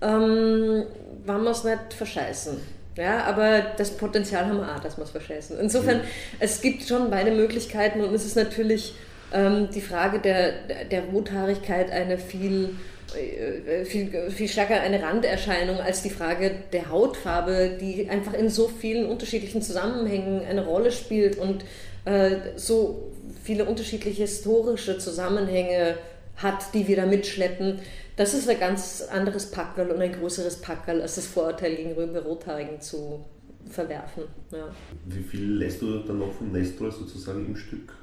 ähm, 0.00 0.84
wollen 1.24 1.44
wir 1.44 1.50
es 1.50 1.64
nicht 1.64 1.94
verscheißen. 1.96 2.58
Ja, 2.96 3.24
aber 3.24 3.62
das 3.76 3.96
Potenzial 3.96 4.46
haben 4.46 4.58
wir 4.58 4.74
auch, 4.74 4.80
dass 4.80 4.98
wir 4.98 5.04
es 5.04 5.10
verscheißen. 5.10 5.58
Insofern, 5.58 5.98
ja. 5.98 6.04
es 6.40 6.60
gibt 6.60 6.82
schon 6.86 7.10
beide 7.10 7.30
Möglichkeiten 7.30 8.02
und 8.02 8.14
es 8.14 8.26
ist 8.26 8.36
natürlich 8.36 8.94
ähm, 9.32 9.68
die 9.74 9.80
Frage 9.80 10.18
der, 10.18 10.52
der 10.90 11.04
Rothaarigkeit 11.04 11.90
eine 11.90 12.18
viel 12.18 12.76
äh, 13.14 13.84
viel, 13.84 14.30
viel 14.30 14.48
stärker 14.48 14.80
eine 14.80 15.02
Randerscheinung 15.02 15.80
als 15.80 16.02
die 16.02 16.10
Frage 16.10 16.52
der 16.72 16.90
Hautfarbe, 16.90 17.76
die 17.80 18.08
einfach 18.08 18.34
in 18.34 18.48
so 18.48 18.68
vielen 18.68 19.06
unterschiedlichen 19.06 19.62
Zusammenhängen 19.62 20.44
eine 20.46 20.64
Rolle 20.64 20.92
spielt 20.92 21.36
und 21.38 21.64
äh, 22.04 22.36
so 22.56 23.10
viele 23.42 23.64
unterschiedliche 23.64 24.22
historische 24.22 24.98
Zusammenhänge 24.98 25.96
hat, 26.36 26.74
die 26.74 26.86
wir 26.88 26.96
da 26.96 27.06
mitschleppen. 27.06 27.78
Das 28.16 28.34
ist 28.34 28.48
ein 28.48 28.60
ganz 28.60 29.02
anderes 29.10 29.50
Packerl 29.50 29.90
und 29.90 30.00
ein 30.00 30.12
größeres 30.12 30.56
Packerl, 30.60 31.00
als 31.00 31.16
das 31.16 31.26
Vorurteil 31.26 31.76
gegenüber 31.76 32.20
Rothaarigen 32.20 32.80
zu 32.80 33.24
verwerfen. 33.68 34.24
Ja. 34.50 34.68
Wie 35.06 35.22
viel 35.22 35.54
lässt 35.54 35.80
du 35.82 35.98
dann 36.00 36.18
noch 36.18 36.32
vom 36.32 36.52
Nestor 36.52 36.90
sozusagen 36.90 37.46
im 37.46 37.56
Stück 37.56 37.94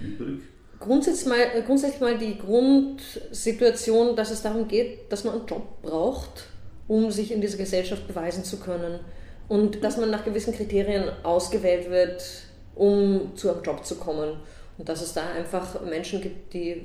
übrig? 0.00 0.40
Grundsätzlich 0.78 1.26
mal, 1.26 1.62
grundsätzlich 1.64 2.00
mal 2.00 2.18
die 2.18 2.38
Grundsituation, 2.38 4.14
dass 4.14 4.30
es 4.30 4.42
darum 4.42 4.68
geht, 4.68 5.10
dass 5.10 5.24
man 5.24 5.34
einen 5.34 5.46
Job 5.46 5.80
braucht, 5.82 6.48
um 6.86 7.10
sich 7.10 7.32
in 7.32 7.40
dieser 7.40 7.56
Gesellschaft 7.56 8.06
beweisen 8.06 8.44
zu 8.44 8.58
können. 8.58 9.00
Und 9.48 9.82
dass 9.82 9.96
man 9.96 10.10
nach 10.10 10.24
gewissen 10.24 10.52
Kriterien 10.52 11.04
ausgewählt 11.22 11.88
wird, 11.88 12.22
um 12.74 13.32
zu 13.36 13.50
einem 13.50 13.62
Job 13.62 13.86
zu 13.86 13.94
kommen. 13.96 14.36
Und 14.76 14.88
dass 14.88 15.00
es 15.00 15.14
da 15.14 15.30
einfach 15.30 15.80
Menschen 15.82 16.20
gibt, 16.20 16.52
die 16.52 16.84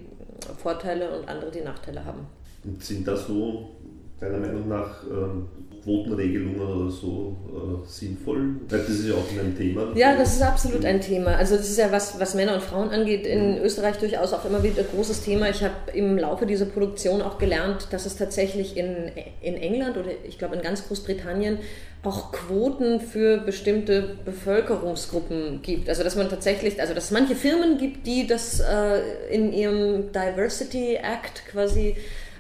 Vorteile 0.58 1.18
und 1.18 1.28
andere, 1.28 1.52
die 1.52 1.62
Nachteile 1.62 2.04
haben. 2.04 2.26
Und 2.64 2.84
sind 2.84 3.08
das 3.08 3.28
so 3.28 3.72
deiner 4.20 4.38
Meinung 4.38 4.68
nach 4.68 5.04
ähm, 5.04 5.48
Quotenregelungen 5.84 6.62
oder 6.62 6.92
so 6.92 7.36
äh, 7.48 7.88
sinnvoll? 7.88 8.56
Das 8.68 8.88
ist 8.88 9.08
ja 9.08 9.16
auch 9.16 9.40
ein 9.40 9.56
Thema. 9.58 9.88
Ja, 9.96 10.16
das 10.16 10.36
ist 10.36 10.42
absolut 10.42 10.86
ein 10.86 11.02
Thema. 11.02 11.36
Also 11.36 11.58
das 11.58 11.70
ist 11.70 11.78
ja 11.78 11.92
was, 11.92 12.20
was 12.20 12.36
Männer 12.36 12.54
und 12.54 12.62
Frauen 12.62 12.90
angeht, 12.90 13.26
in 13.26 13.58
mhm. 13.58 13.64
Österreich 13.64 13.98
durchaus 13.98 14.34
auch 14.34 14.46
immer 14.46 14.62
wieder 14.64 14.82
ein 14.82 14.88
großes 14.94 15.22
Thema. 15.24 15.50
Ich 15.50 15.64
habe 15.64 15.74
im 15.94 16.18
Laufe 16.18 16.46
dieser 16.46 16.66
Produktion 16.66 17.22
auch 17.22 17.40
gelernt, 17.40 17.88
dass 17.92 18.06
es 18.06 18.16
tatsächlich 18.16 18.78
in, 18.78 19.12
in 19.42 19.56
England 19.56 19.98
oder 19.98 20.12
ich 20.28 20.38
glaube 20.38 20.56
in 20.56 20.62
ganz 20.62 20.88
Großbritannien 20.88 21.60
auch 22.04 22.32
Quoten 22.32 23.00
für 23.00 23.38
bestimmte 23.38 24.16
Bevölkerungsgruppen 24.26 25.62
gibt. 25.62 25.88
Also 25.88 26.04
dass 26.04 26.16
man 26.16 26.30
tatsächlich, 26.30 26.82
also 26.82 26.94
dass 26.94 27.06
es 27.06 27.12
manche 27.12 27.36
Firmen 27.36 27.78
gibt, 27.78 28.08
die 28.08 28.26
das 28.26 28.60
äh, 28.60 29.02
in 29.30 29.54
ihrem 29.54 30.12
Diversity 30.12 30.96
Act 30.96 31.46
quasi 31.52 31.96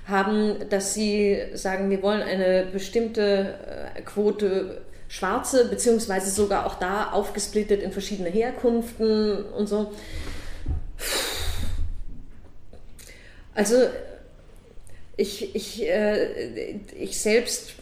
haben, 0.08 0.55
dass 0.70 0.93
sie 0.93 1.39
sagen, 1.53 1.89
wir 1.89 2.01
wollen 2.01 2.22
eine 2.22 2.67
bestimmte 2.72 3.55
äh, 3.96 4.01
Quote 4.01 4.81
Schwarze, 5.08 5.65
beziehungsweise 5.65 6.31
sogar 6.31 6.65
auch 6.65 6.75
da 6.75 7.12
aufgesplittet 7.12 7.84
in 7.84 7.91
verschiedene 7.91 8.29
Herkunften 8.29 9.43
und 9.46 9.67
so. 9.67 9.91
Also 13.53 13.75
ich, 15.17 15.53
ich, 15.53 15.86
äh, 15.86 16.79
ich 16.98 17.20
selbst, 17.20 17.74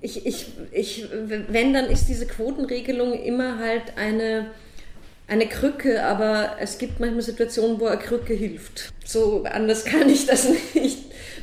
ich, 0.00 0.24
ich, 0.24 0.46
ich, 0.70 1.08
wenn, 1.10 1.72
dann 1.72 1.86
ist 1.86 2.06
diese 2.08 2.26
Quotenregelung 2.26 3.12
immer 3.12 3.58
halt 3.58 3.96
eine 3.96 4.52
eine 5.32 5.46
Krücke, 5.46 6.04
aber 6.04 6.56
es 6.60 6.76
gibt 6.76 7.00
manchmal 7.00 7.22
Situationen, 7.22 7.80
wo 7.80 7.86
eine 7.86 8.00
Krücke 8.00 8.34
hilft. 8.34 8.92
So 9.04 9.44
anders 9.44 9.84
kann 9.86 10.08
ich 10.08 10.26
das 10.26 10.48
nicht 10.74 10.98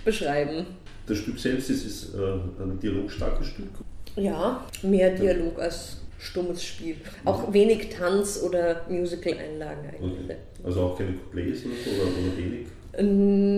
beschreiben. 0.05 0.67
Das 1.08 1.17
Stück 1.17 1.39
selbst 1.39 1.72
ist, 1.72 1.86
ist 1.86 2.13
äh, 2.13 2.63
ein 2.63 2.79
dialogstarkes 2.79 3.48
Stück. 3.48 3.69
Ja, 4.15 4.63
mehr 4.84 5.15
Dialog 5.15 5.58
ja. 5.58 5.63
als 5.63 5.98
stummes 6.19 6.63
Spiel. 6.63 6.98
Auch 7.25 7.48
mhm. 7.48 7.53
wenig 7.53 7.89
Tanz- 7.89 8.43
oder 8.43 8.86
Musical-Einlagen 8.89 9.89
eigentlich. 9.89 10.25
Okay. 10.25 10.36
Also 10.63 10.81
auch 10.81 10.98
keine 10.98 11.13
Couplets 11.13 11.65
oder, 11.65 11.74
so, 11.84 11.89
oder, 11.89 12.12
oder 12.12 12.38
wenig? 12.38 12.67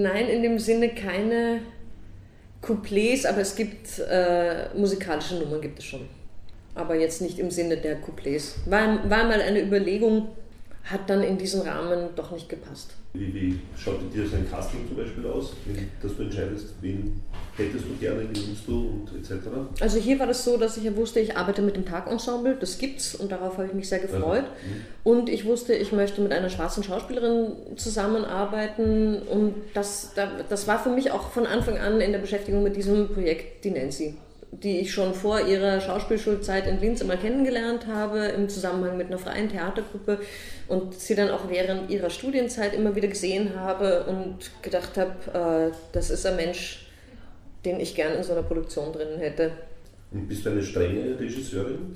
Nein, 0.03 0.27
in 0.29 0.43
dem 0.43 0.59
Sinne 0.59 0.89
keine 0.89 1.59
Couplets, 2.61 3.25
aber 3.25 3.41
es 3.41 3.55
gibt 3.55 3.99
äh, 3.99 4.69
musikalische 4.77 5.35
Nummern 5.35 5.59
gibt 5.59 5.79
es 5.79 5.85
schon 5.85 6.01
aber 6.75 6.95
jetzt 6.95 7.21
nicht 7.21 7.39
im 7.39 7.51
Sinne 7.51 7.77
der 7.77 7.95
Couplets. 7.95 8.55
War, 8.65 9.09
war 9.09 9.23
mal 9.25 9.41
eine 9.41 9.61
Überlegung, 9.61 10.29
hat 10.83 11.09
dann 11.09 11.23
in 11.23 11.37
diesem 11.37 11.61
Rahmen 11.61 12.09
doch 12.15 12.31
nicht 12.31 12.49
gepasst. 12.49 12.91
Wie, 13.13 13.33
wie 13.33 13.59
schaut 13.77 13.99
dir 14.13 14.25
so 14.25 14.37
ein 14.37 14.49
Casting 14.49 14.87
zum 14.87 14.95
Beispiel 14.95 15.25
aus, 15.27 15.53
wenn, 15.65 15.89
dass 16.01 16.15
du 16.15 16.23
entscheidest, 16.23 16.75
wen 16.79 17.21
hättest 17.57 17.83
du 17.85 17.95
gerne, 17.99 18.21
wen 18.21 18.31
nimmst 18.31 18.65
du 18.65 18.87
und 18.87 19.09
etc.? 19.19 19.47
Also 19.81 19.99
hier 19.99 20.17
war 20.17 20.27
das 20.27 20.45
so, 20.45 20.55
dass 20.57 20.77
ich 20.77 20.85
ja 20.85 20.95
wusste, 20.95 21.19
ich 21.19 21.35
arbeite 21.35 21.61
mit 21.61 21.75
dem 21.75 21.85
Tagensemble, 21.85 22.55
das 22.55 22.77
gibt's 22.77 23.13
und 23.13 23.31
darauf 23.31 23.57
habe 23.57 23.67
ich 23.67 23.73
mich 23.73 23.89
sehr 23.89 23.99
gefreut. 23.99 24.45
Mhm. 24.45 24.81
Und 25.03 25.29
ich 25.29 25.45
wusste, 25.45 25.73
ich 25.73 25.91
möchte 25.91 26.21
mit 26.21 26.31
einer 26.31 26.49
schwarzen 26.49 26.83
Schauspielerin 26.83 27.51
zusammenarbeiten 27.75 29.21
und 29.23 29.55
das, 29.73 30.13
das 30.47 30.67
war 30.67 30.81
für 30.81 30.89
mich 30.89 31.11
auch 31.11 31.31
von 31.31 31.45
Anfang 31.45 31.77
an 31.77 31.99
in 31.99 32.13
der 32.13 32.19
Beschäftigung 32.19 32.63
mit 32.63 32.77
diesem 32.77 33.09
Projekt 33.09 33.65
die 33.65 33.71
Nancy 33.71 34.15
die 34.51 34.79
ich 34.79 34.91
schon 34.91 35.13
vor 35.13 35.47
ihrer 35.47 35.79
Schauspielschulzeit 35.79 36.67
in 36.67 36.79
Linz 36.81 37.01
immer 37.01 37.15
kennengelernt 37.15 37.87
habe, 37.87 38.19
im 38.19 38.49
Zusammenhang 38.49 38.97
mit 38.97 39.07
einer 39.07 39.17
freien 39.17 39.49
Theatergruppe 39.49 40.19
und 40.67 40.93
sie 40.93 41.15
dann 41.15 41.29
auch 41.29 41.49
während 41.49 41.89
ihrer 41.89 42.09
Studienzeit 42.09 42.73
immer 42.73 42.95
wieder 42.95 43.07
gesehen 43.07 43.55
habe 43.55 44.03
und 44.05 44.51
gedacht 44.61 44.97
habe, 44.97 45.69
äh, 45.71 45.75
das 45.93 46.09
ist 46.09 46.25
ein 46.25 46.35
Mensch, 46.35 46.87
den 47.63 47.79
ich 47.79 47.95
gerne 47.95 48.15
in 48.15 48.23
so 48.23 48.33
einer 48.33 48.43
Produktion 48.43 48.91
drin 48.91 49.19
hätte. 49.19 49.51
Und 50.11 50.27
bist 50.27 50.45
du 50.45 50.49
eine 50.49 50.61
strenge 50.61 51.17
Regisseurin? 51.17 51.95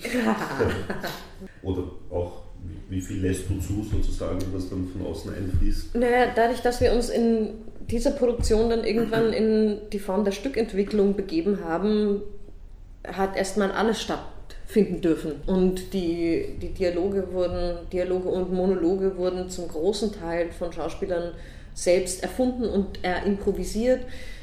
Oder 1.62 1.84
auch 2.10 2.44
wie 2.90 3.02
viel 3.02 3.22
lässt 3.22 3.50
du 3.50 3.60
zu, 3.60 3.84
sozusagen, 3.84 4.40
was 4.54 4.70
dann 4.70 4.88
von 4.88 5.06
außen 5.06 5.34
einfließt? 5.34 5.96
Naja, 5.96 6.32
dadurch, 6.34 6.62
dass 6.62 6.80
wir 6.80 6.94
uns 6.94 7.10
in 7.10 7.50
dieser 7.90 8.12
Produktion 8.12 8.70
dann 8.70 8.84
irgendwann 8.84 9.34
in 9.34 9.78
die 9.92 10.00
Form 10.00 10.24
der 10.24 10.32
Stückentwicklung 10.32 11.16
begeben 11.16 11.64
haben, 11.64 12.22
hat 13.14 13.36
erstmal 13.36 13.72
alles 13.72 14.02
stattfinden 14.02 15.02
dürfen. 15.02 15.42
Und 15.46 15.94
die, 15.94 16.58
die 16.62 16.74
Dialoge 16.74 17.32
wurden, 17.32 17.90
Dialoge 17.92 18.30
und 18.30 18.54
Monologe 18.54 19.18
wurden 19.18 19.50
zum 19.50 19.68
großen 19.68 20.12
Teil 20.14 20.52
von 20.52 20.72
Schauspielern 20.72 21.34
selbst 21.74 22.24
erfunden 22.24 22.66
und 22.66 23.00
er 23.04 23.24
improvisiert. 23.26 24.02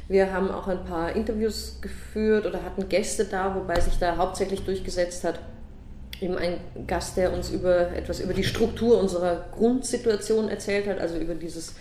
Wir 0.09 0.33
haben 0.33 0.51
auch 0.51 0.69
ein 0.69 0.85
paar 0.85 1.17
Interviews 1.17 1.79
geführt 1.81 2.47
oder 2.47 2.63
hatten 2.63 2.89
Gäste 2.89 3.25
da, 3.25 3.55
wobei 3.55 3.81
sich 3.81 3.99
da 3.99 4.17
hauptsächlich 4.17 4.65
durchgesetzt 4.65 5.25
hat, 5.25 5.41
eben 6.21 6.37
ein 6.37 6.59
Gast, 6.87 7.17
der 7.17 7.33
uns 7.33 7.51
über 7.51 7.93
etwas 7.93 8.21
über 8.21 8.35
die 8.35 8.45
Struktur 8.45 9.01
unserer 9.01 9.47
Grundsituation 9.53 10.49
erzählt 10.49 10.87
hat, 10.87 11.01
also 11.01 11.17
über 11.17 11.35
dieses, 11.35 11.75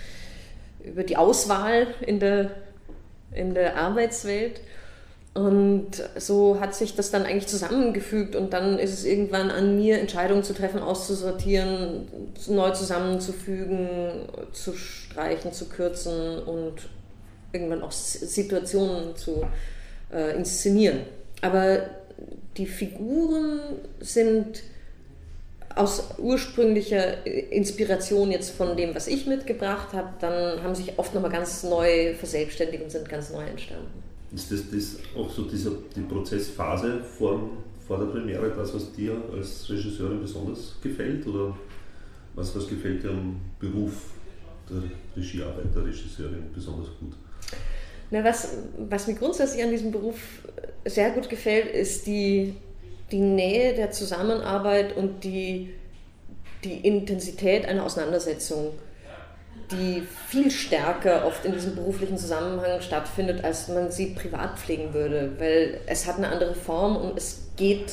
über 0.84 1.04
die 1.04 1.18
Auswahl 1.18 1.88
in 2.02 2.20
der, 2.20 2.52
in 3.32 3.54
der 3.54 3.78
Arbeitswelt. 3.78 4.62
Und 5.34 5.92
so 6.18 6.60
hat 6.60 6.76
sich 6.76 6.96
das 6.96 7.10
dann 7.10 7.24
eigentlich 7.24 7.48
zusammengefügt 7.48 8.36
und 8.36 8.52
dann 8.52 8.78
ist 8.78 8.92
es 8.92 9.06
irgendwann 9.06 9.50
an 9.50 9.78
mir, 9.78 10.00
Entscheidungen 10.00 10.44
zu 10.44 10.54
treffen, 10.54 10.80
auszusortieren, 10.80 12.08
neu 12.48 12.72
zusammenzufügen, 12.72 14.28
zu 14.52 14.74
streichen, 14.74 15.54
zu 15.54 15.70
kürzen 15.70 16.40
und 16.40 16.90
irgendwann 17.54 17.82
auch 17.82 17.94
Situationen 17.94 19.16
zu 19.16 19.48
äh, 20.12 20.36
inszenieren. 20.36 21.00
Aber 21.42 21.84
die 22.58 22.66
Figuren 22.66 23.62
sind 24.02 24.64
aus 25.76 26.04
ursprünglicher 26.18 27.26
Inspiration 27.26 28.32
jetzt 28.32 28.50
von 28.50 28.76
dem, 28.76 28.94
was 28.94 29.08
ich 29.08 29.26
mitgebracht 29.28 29.94
habe, 29.94 30.10
dann 30.20 30.62
haben 30.62 30.76
sich 30.76 31.00
oft 31.00 31.14
nochmal 31.14 31.32
ganz 31.32 31.64
neu 31.64 32.16
verselbstständigt 32.16 32.84
und 32.84 32.90
sind 32.90 33.08
ganz 33.08 33.30
neu 33.30 33.46
entstanden. 33.46 34.11
Ist 34.34 34.52
das, 34.52 34.70
das 34.72 34.98
auch 35.16 35.30
so 35.30 35.44
dieser, 35.44 35.72
die 35.96 36.02
Prozessphase 36.02 37.02
vor, 37.04 37.50
vor 37.86 38.00
der 38.00 38.06
Premiere 38.06 38.50
das, 38.56 38.74
was 38.74 38.94
dir 38.94 39.22
als 39.34 39.70
Regisseurin 39.70 40.22
besonders 40.22 40.76
gefällt? 40.82 41.28
Oder 41.28 41.58
was, 42.34 42.56
was 42.56 42.68
gefällt 42.68 43.04
dir 43.04 43.10
am 43.10 43.42
Beruf 43.60 43.94
der 44.70 44.84
Regiearbeit 45.18 45.76
der 45.76 45.86
Regisseurin 45.86 46.46
besonders 46.54 46.88
gut? 47.00 47.14
Na, 48.10 48.24
was, 48.24 48.58
was 48.90 49.08
mir 49.08 49.16
grundsätzlich 49.16 49.64
an 49.64 49.72
diesem 49.72 49.92
Beruf 49.92 50.18
sehr 50.86 51.12
gut 51.12 51.30
gefällt, 51.30 51.74
ist 51.74 52.08
die, 52.08 52.56
die 53.12 53.20
Nähe 53.20 53.74
der 53.74 53.92
Zusammenarbeit 53.92 54.96
und 54.96 55.24
die, 55.24 55.74
die 56.64 56.88
Intensität 56.88 57.66
einer 57.66 57.86
Auseinandersetzung 57.86 58.74
die 59.72 60.04
viel 60.28 60.52
stärker 60.52 61.26
oft 61.26 61.46
in 61.46 61.54
diesem 61.54 61.76
beruflichen 61.76 62.18
Zusammenhang 62.18 62.82
stattfindet, 62.82 63.44
als 63.44 63.68
man 63.68 63.92
sie 63.92 64.08
privat 64.08 64.60
pflegen 64.60 64.94
würde, 64.94 65.32
weil 65.38 65.80
es 65.88 66.08
hat 66.08 66.18
eine 66.18 66.30
andere 66.30 66.56
Form 66.56 66.98
und 66.98 67.18
es 67.18 67.48
geht 67.58 67.92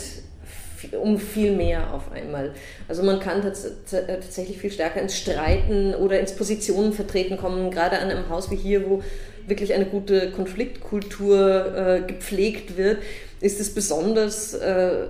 um 1.01 1.19
viel 1.19 1.57
mehr 1.57 1.93
auf 1.93 2.13
einmal. 2.13 2.53
Also 2.87 3.03
man 3.03 3.19
kann 3.19 3.43
tatsächlich 3.43 4.59
viel 4.59 4.71
stärker 4.71 5.01
ins 5.01 5.17
Streiten 5.17 5.95
oder 5.95 6.21
ins 6.21 6.33
Positionen 6.33 6.93
vertreten 6.93 7.37
kommen, 7.37 7.71
gerade 7.71 7.99
an 7.99 8.11
einem 8.11 8.29
Haus 8.29 8.51
wie 8.51 8.57
hier, 8.57 8.89
wo 8.89 9.03
wirklich 9.47 9.75
eine 9.75 9.87
gute 9.87 10.31
Konfliktkultur 10.31 11.77
äh, 11.77 12.01
gepflegt 12.03 12.77
wird, 12.77 12.99
ist 13.41 13.61
es 13.61 13.75
besonders 13.75 14.55
äh, 14.55 15.07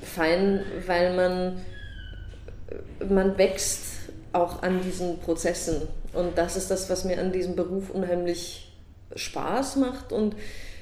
fein, 0.00 0.60
weil 0.86 1.14
man, 1.14 1.60
man 3.08 3.36
wächst 3.38 3.95
auch 4.36 4.62
an 4.62 4.82
diesen 4.82 5.18
Prozessen. 5.18 5.82
Und 6.12 6.38
das 6.38 6.56
ist 6.56 6.70
das, 6.70 6.88
was 6.90 7.04
mir 7.04 7.18
an 7.18 7.32
diesem 7.32 7.56
Beruf 7.56 7.90
unheimlich 7.90 8.72
Spaß 9.14 9.76
macht. 9.76 10.12
Und 10.12 10.36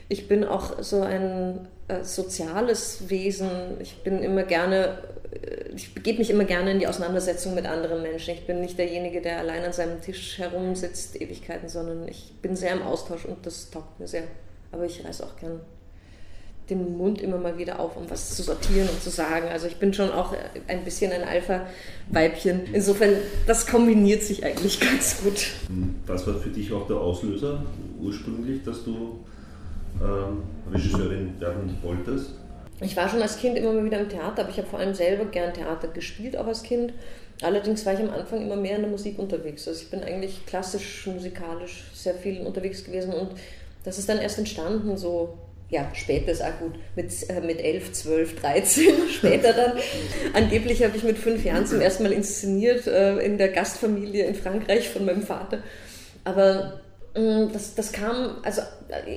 ich 0.08 0.28
bin 0.28 0.44
auch 0.44 0.82
so 0.82 1.02
ein 1.02 1.68
äh, 1.88 2.02
soziales 2.02 3.08
Wesen. 3.08 3.50
Ich 3.80 4.02
bin 4.02 4.22
immer 4.22 4.42
gerne, 4.44 4.98
äh, 5.32 5.74
ich 5.74 5.94
begebe 5.94 6.18
mich 6.18 6.30
immer 6.30 6.44
gerne 6.44 6.72
in 6.72 6.78
die 6.78 6.86
Auseinandersetzung 6.86 7.54
mit 7.54 7.66
anderen 7.66 8.02
Menschen. 8.02 8.34
Ich 8.34 8.46
bin 8.46 8.60
nicht 8.60 8.78
derjenige, 8.78 9.20
der 9.20 9.38
allein 9.38 9.64
an 9.64 9.72
seinem 9.72 10.00
Tisch 10.00 10.38
herumsitzt, 10.38 11.20
Ewigkeiten, 11.20 11.68
sondern 11.68 12.08
ich 12.08 12.34
bin 12.42 12.56
sehr 12.56 12.72
im 12.72 12.82
Austausch 12.82 13.24
und 13.24 13.44
das 13.46 13.70
taugt 13.70 13.98
mir 13.98 14.08
sehr. 14.08 14.24
Aber 14.72 14.84
ich 14.84 15.04
reiße 15.04 15.24
auch 15.24 15.36
gern 15.36 15.60
den 16.70 16.96
Mund 16.96 17.20
immer 17.20 17.36
mal 17.36 17.58
wieder 17.58 17.78
auf, 17.78 17.96
um 17.96 18.08
was 18.08 18.36
zu 18.36 18.42
sortieren 18.42 18.88
und 18.88 19.02
zu 19.02 19.10
sagen. 19.10 19.48
Also 19.48 19.66
ich 19.66 19.76
bin 19.76 19.92
schon 19.92 20.10
auch 20.10 20.34
ein 20.66 20.84
bisschen 20.84 21.12
ein 21.12 21.22
Alpha-Weibchen. 21.22 22.62
Insofern, 22.72 23.16
das 23.46 23.66
kombiniert 23.66 24.22
sich 24.22 24.44
eigentlich 24.44 24.80
ganz 24.88 25.22
gut. 25.22 25.50
Was 26.06 26.26
war 26.26 26.34
für 26.34 26.48
dich 26.48 26.72
auch 26.72 26.86
der 26.86 26.96
Auslöser 26.96 27.62
ursprünglich, 28.00 28.62
dass 28.64 28.84
du 28.84 29.20
ähm, 30.02 30.42
Regisseurin 30.72 31.38
werden 31.38 31.76
wolltest? 31.82 32.34
Ich 32.80 32.96
war 32.96 33.08
schon 33.08 33.22
als 33.22 33.38
Kind 33.38 33.56
immer 33.56 33.72
mal 33.72 33.84
wieder 33.84 34.00
im 34.00 34.08
Theater, 34.08 34.42
aber 34.42 34.50
ich 34.50 34.58
habe 34.58 34.66
vor 34.66 34.78
allem 34.78 34.94
selber 34.94 35.26
gern 35.26 35.54
Theater 35.54 35.88
gespielt, 35.88 36.36
auch 36.36 36.46
als 36.46 36.62
Kind. 36.62 36.92
Allerdings 37.42 37.84
war 37.86 37.94
ich 37.94 38.00
am 38.00 38.10
Anfang 38.10 38.42
immer 38.42 38.56
mehr 38.56 38.76
in 38.76 38.82
der 38.82 38.90
Musik 38.90 39.18
unterwegs. 39.18 39.68
Also 39.68 39.80
ich 39.82 39.90
bin 39.90 40.02
eigentlich 40.02 40.44
klassisch 40.46 41.06
musikalisch 41.06 41.84
sehr 41.92 42.14
viel 42.14 42.40
unterwegs 42.40 42.84
gewesen 42.84 43.12
und 43.12 43.30
das 43.84 43.98
ist 43.98 44.08
dann 44.08 44.18
erst 44.18 44.38
entstanden, 44.38 44.96
so 44.96 45.38
ja, 45.70 45.90
später 45.94 46.30
ist 46.30 46.42
auch 46.42 46.58
gut, 46.60 46.74
mit, 46.94 47.10
äh, 47.28 47.40
mit 47.40 47.60
11, 47.60 47.92
12, 47.92 48.40
13, 48.40 48.84
später 49.10 49.52
dann. 49.52 49.72
Angeblich 50.32 50.84
habe 50.84 50.96
ich 50.96 51.02
mit 51.02 51.18
fünf 51.18 51.44
Jahren 51.44 51.66
zum 51.66 51.80
ersten 51.80 52.02
Mal 52.02 52.12
inszeniert 52.12 52.86
äh, 52.86 53.18
in 53.18 53.38
der 53.38 53.48
Gastfamilie 53.48 54.24
in 54.24 54.34
Frankreich 54.34 54.88
von 54.88 55.04
meinem 55.04 55.22
Vater. 55.22 55.62
Aber 56.24 56.80
äh, 57.14 57.46
das, 57.52 57.74
das 57.74 57.92
kam, 57.92 58.36
also 58.42 58.62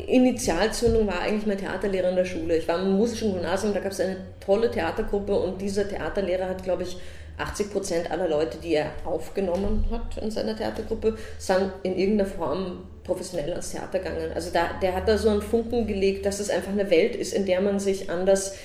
Initialzündung 0.08 1.08
war 1.08 1.22
eigentlich 1.22 1.46
mein 1.46 1.58
Theaterlehrer 1.58 2.10
in 2.10 2.16
der 2.16 2.26
Schule. 2.26 2.58
Ich 2.58 2.68
war 2.68 2.82
im 2.82 2.92
musischen 2.92 3.34
Gymnasium, 3.34 3.74
da 3.74 3.80
gab 3.80 3.92
es 3.92 4.00
eine 4.00 4.18
tolle 4.40 4.72
Theatergruppe 4.72 5.38
und 5.38 5.62
dieser 5.62 5.88
Theaterlehrer 5.88 6.50
hat, 6.50 6.64
glaube 6.64 6.84
ich, 6.84 6.98
80 7.38 7.72
Prozent 7.72 8.12
aller 8.12 8.28
Leute, 8.28 8.58
die 8.58 8.74
er 8.74 8.92
aufgenommen 9.06 9.86
hat 9.92 10.18
in 10.22 10.32
seiner 10.32 10.56
Theatergruppe, 10.56 11.18
sind 11.38 11.72
in 11.84 11.98
irgendeiner 11.98 12.30
Form 12.30 12.84
professionell 13.04 13.52
ans 13.52 13.72
Theater 13.72 14.00
gegangen. 14.00 14.32
Also 14.34 14.50
da, 14.52 14.72
der 14.82 14.96
hat 14.96 15.08
da 15.08 15.18
so 15.18 15.30
einen 15.30 15.42
Funken 15.42 15.88
gelegt, 15.88 16.26
dass 16.26 16.40
es 16.40 16.50
einfach 16.50 16.72
eine 16.72 16.90
Welt 16.90 17.16
ist, 17.16 17.34
in 17.34 17.46
der 17.46 17.62
man 17.62 17.80
sich 17.80 18.10
anders 18.10 18.56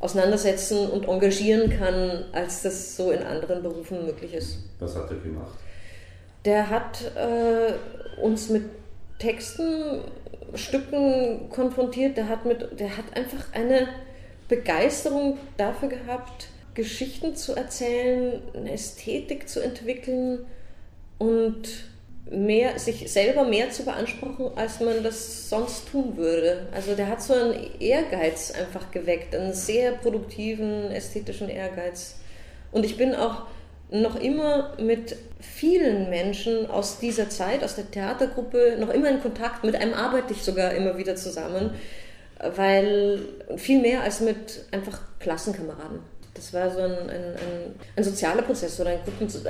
auseinandersetzen 0.00 0.90
und 0.90 1.06
engagieren 1.06 1.70
kann, 1.70 2.24
als 2.32 2.62
das 2.62 2.96
so 2.96 3.12
in 3.12 3.22
anderen 3.22 3.62
Berufen 3.62 4.04
möglich 4.04 4.34
ist. 4.34 4.58
Was 4.80 4.96
hat 4.96 5.10
er 5.10 5.18
gemacht? 5.18 5.58
Der 6.44 6.68
hat 6.68 7.12
äh, 7.16 8.20
uns 8.20 8.48
mit 8.48 8.64
Texten, 9.20 10.00
Stücken 10.54 11.48
konfrontiert. 11.50 12.16
Der 12.16 12.28
hat, 12.28 12.44
mit, 12.44 12.80
der 12.80 12.96
hat 12.96 13.04
einfach 13.14 13.44
eine 13.52 13.86
Begeisterung 14.48 15.38
dafür 15.56 15.88
gehabt, 15.88 16.48
Geschichten 16.74 17.36
zu 17.36 17.54
erzählen, 17.54 18.42
eine 18.54 18.72
Ästhetik 18.72 19.48
zu 19.48 19.60
entwickeln 19.60 20.46
und 21.18 21.68
mehr, 22.30 22.78
sich 22.78 23.10
selber 23.12 23.44
mehr 23.44 23.70
zu 23.70 23.84
beanspruchen, 23.84 24.56
als 24.56 24.80
man 24.80 25.02
das 25.02 25.48
sonst 25.48 25.88
tun 25.88 26.16
würde. 26.16 26.66
Also 26.72 26.94
der 26.94 27.08
hat 27.08 27.22
so 27.22 27.34
einen 27.34 27.80
Ehrgeiz 27.80 28.52
einfach 28.52 28.90
geweckt, 28.90 29.34
einen 29.34 29.52
sehr 29.52 29.92
produktiven, 29.92 30.90
ästhetischen 30.90 31.48
Ehrgeiz. 31.48 32.16
Und 32.70 32.84
ich 32.84 32.96
bin 32.96 33.14
auch 33.14 33.46
noch 33.90 34.18
immer 34.18 34.72
mit 34.78 35.16
vielen 35.40 36.08
Menschen 36.08 36.70
aus 36.70 36.98
dieser 36.98 37.28
Zeit, 37.28 37.62
aus 37.62 37.74
der 37.74 37.90
Theatergruppe, 37.90 38.76
noch 38.80 38.88
immer 38.88 39.10
in 39.10 39.20
Kontakt. 39.20 39.64
Mit 39.64 39.76
einem 39.76 39.92
arbeite 39.92 40.32
ich 40.32 40.42
sogar 40.42 40.72
immer 40.72 40.96
wieder 40.96 41.14
zusammen, 41.16 41.74
weil 42.56 43.20
viel 43.56 43.80
mehr 43.82 44.02
als 44.02 44.20
mit 44.20 44.64
einfach 44.70 45.00
Klassenkameraden. 45.20 46.11
Das 46.34 46.54
war 46.54 46.70
so 46.70 46.78
ein, 46.78 46.92
ein, 46.92 47.10
ein, 47.10 47.74
ein 47.94 48.04
sozialer 48.04 48.42
Prozess 48.42 48.80
oder 48.80 48.90
ein 48.90 49.00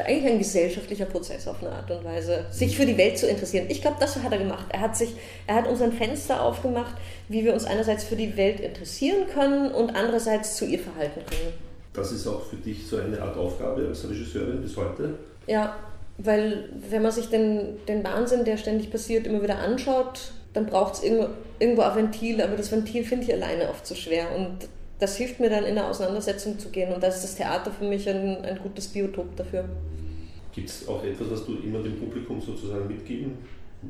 eigentlich 0.04 0.32
ein 0.32 0.38
gesellschaftlicher 0.38 1.04
Prozess 1.04 1.46
auf 1.46 1.62
eine 1.62 1.70
Art 1.70 1.90
und 1.90 2.04
Weise, 2.04 2.44
sich 2.50 2.76
für 2.76 2.84
die 2.84 2.98
Welt 2.98 3.16
zu 3.18 3.28
interessieren. 3.28 3.66
Ich 3.68 3.80
glaube, 3.80 3.98
das 4.00 4.16
hat 4.16 4.32
er 4.32 4.38
gemacht. 4.38 4.66
Er 4.70 4.80
hat, 4.80 4.96
sich, 4.96 5.14
er 5.46 5.54
hat 5.54 5.68
uns 5.68 5.80
ein 5.80 5.92
Fenster 5.92 6.42
aufgemacht, 6.42 6.96
wie 7.28 7.44
wir 7.44 7.54
uns 7.54 7.64
einerseits 7.64 8.02
für 8.04 8.16
die 8.16 8.36
Welt 8.36 8.58
interessieren 8.58 9.26
können 9.32 9.70
und 9.70 9.94
andererseits 9.94 10.56
zu 10.56 10.64
ihr 10.64 10.80
verhalten 10.80 11.20
können. 11.24 11.52
Das 11.92 12.10
ist 12.10 12.26
auch 12.26 12.42
für 12.42 12.56
dich 12.56 12.86
so 12.86 12.96
eine 12.96 13.20
Art 13.20 13.36
Aufgabe 13.36 13.86
als 13.86 14.08
Regisseurin 14.08 14.60
bis 14.62 14.76
heute? 14.76 15.14
Ja, 15.46 15.76
weil 16.18 16.68
wenn 16.90 17.02
man 17.02 17.12
sich 17.12 17.28
den, 17.28 17.84
den 17.86 18.02
Wahnsinn, 18.02 18.44
der 18.44 18.56
ständig 18.56 18.90
passiert, 18.90 19.26
immer 19.26 19.42
wieder 19.42 19.58
anschaut, 19.58 20.32
dann 20.52 20.66
braucht 20.66 20.94
es 20.94 21.02
irgendwo, 21.02 21.28
irgendwo 21.58 21.82
ein 21.82 21.96
Ventil, 21.96 22.42
aber 22.42 22.56
das 22.56 22.70
Ventil 22.70 23.04
finde 23.04 23.24
ich 23.24 23.32
alleine 23.32 23.68
oft 23.68 23.86
zu 23.86 23.94
schwer. 23.94 24.34
Und 24.36 24.68
das 25.02 25.16
hilft 25.16 25.40
mir 25.40 25.50
dann 25.50 25.64
in 25.64 25.74
der 25.74 25.88
Auseinandersetzung 25.88 26.60
zu 26.60 26.68
gehen 26.68 26.92
und 26.92 27.02
da 27.02 27.08
ist 27.08 27.24
das 27.24 27.34
Theater 27.34 27.72
für 27.72 27.84
mich 27.84 28.08
ein, 28.08 28.36
ein 28.44 28.58
gutes 28.62 28.86
Biotop 28.86 29.34
dafür. 29.34 29.64
Gibt 30.54 30.68
es 30.68 30.86
auch 30.86 31.02
etwas, 31.02 31.28
was 31.28 31.44
du 31.44 31.56
immer 31.56 31.82
dem 31.82 31.98
Publikum 31.98 32.40
sozusagen 32.40 32.86
mitgeben 32.86 33.32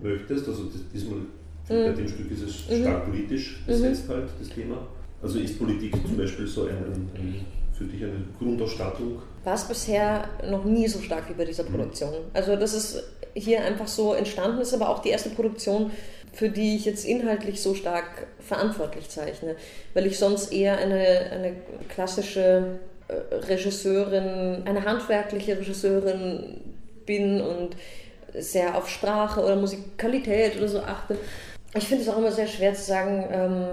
möchtest? 0.02 0.48
Also 0.48 0.70
diesmal 0.92 1.18
mhm. 1.18 1.26
bei 1.68 1.92
dem 1.92 2.08
Stück 2.08 2.30
ist 2.30 2.42
es 2.42 2.70
mhm. 2.70 2.82
stark 2.82 3.04
politisch 3.04 3.60
mhm. 3.60 3.66
besetzt 3.66 4.08
mhm. 4.08 4.12
halt, 4.14 4.28
das 4.40 4.48
Thema. 4.48 4.86
Also 5.20 5.38
ist 5.38 5.58
Politik 5.58 5.92
zum 5.92 6.16
Beispiel 6.16 6.46
so 6.46 6.62
ein, 6.62 7.10
ein, 7.14 7.44
für 7.74 7.84
dich 7.84 8.02
eine 8.02 8.24
Grundausstattung? 8.38 9.20
War 9.44 9.54
es 9.54 9.64
bisher 9.64 10.28
noch 10.50 10.64
nie 10.64 10.88
so 10.88 10.98
stark 11.00 11.28
wie 11.28 11.34
bei 11.34 11.44
dieser 11.44 11.64
mhm. 11.64 11.72
Produktion. 11.74 12.14
Also 12.32 12.56
das 12.56 12.72
ist 12.72 13.02
hier 13.34 13.62
einfach 13.62 13.86
so 13.86 14.14
entstanden, 14.14 14.62
ist 14.62 14.72
aber 14.72 14.88
auch 14.88 15.00
die 15.00 15.10
erste 15.10 15.28
Produktion, 15.28 15.90
für 16.32 16.48
die 16.48 16.76
ich 16.76 16.86
jetzt 16.86 17.04
inhaltlich 17.04 17.60
so 17.60 17.74
stark 17.74 18.26
verantwortlich 18.40 19.08
zeichne, 19.08 19.56
weil 19.94 20.06
ich 20.06 20.18
sonst 20.18 20.52
eher 20.52 20.78
eine, 20.78 21.30
eine 21.30 21.56
klassische 21.88 22.78
äh, 23.08 23.34
Regisseurin, 23.34 24.62
eine 24.64 24.84
handwerkliche 24.84 25.58
Regisseurin 25.58 26.60
bin 27.04 27.40
und 27.40 27.76
sehr 28.34 28.76
auf 28.76 28.88
Sprache 28.88 29.42
oder 29.42 29.56
Musikalität 29.56 30.56
oder 30.56 30.68
so 30.68 30.80
achte. 30.80 31.18
Ich 31.74 31.84
finde 31.84 32.04
es 32.04 32.08
auch 32.08 32.16
immer 32.16 32.32
sehr 32.32 32.46
schwer 32.46 32.72
zu 32.74 32.82
sagen, 32.82 33.28
ähm, 33.30 33.66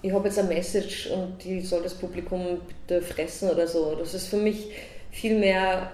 ich 0.00 0.12
habe 0.12 0.28
jetzt 0.28 0.38
eine 0.38 0.48
Message 0.48 1.10
und 1.10 1.42
die 1.42 1.60
soll 1.60 1.82
das 1.82 1.94
Publikum 1.94 2.60
bitte 2.68 3.02
fressen 3.02 3.50
oder 3.50 3.66
so. 3.66 3.96
Das 3.96 4.14
ist 4.14 4.28
für 4.28 4.36
mich 4.36 4.70
vielmehr 5.10 5.90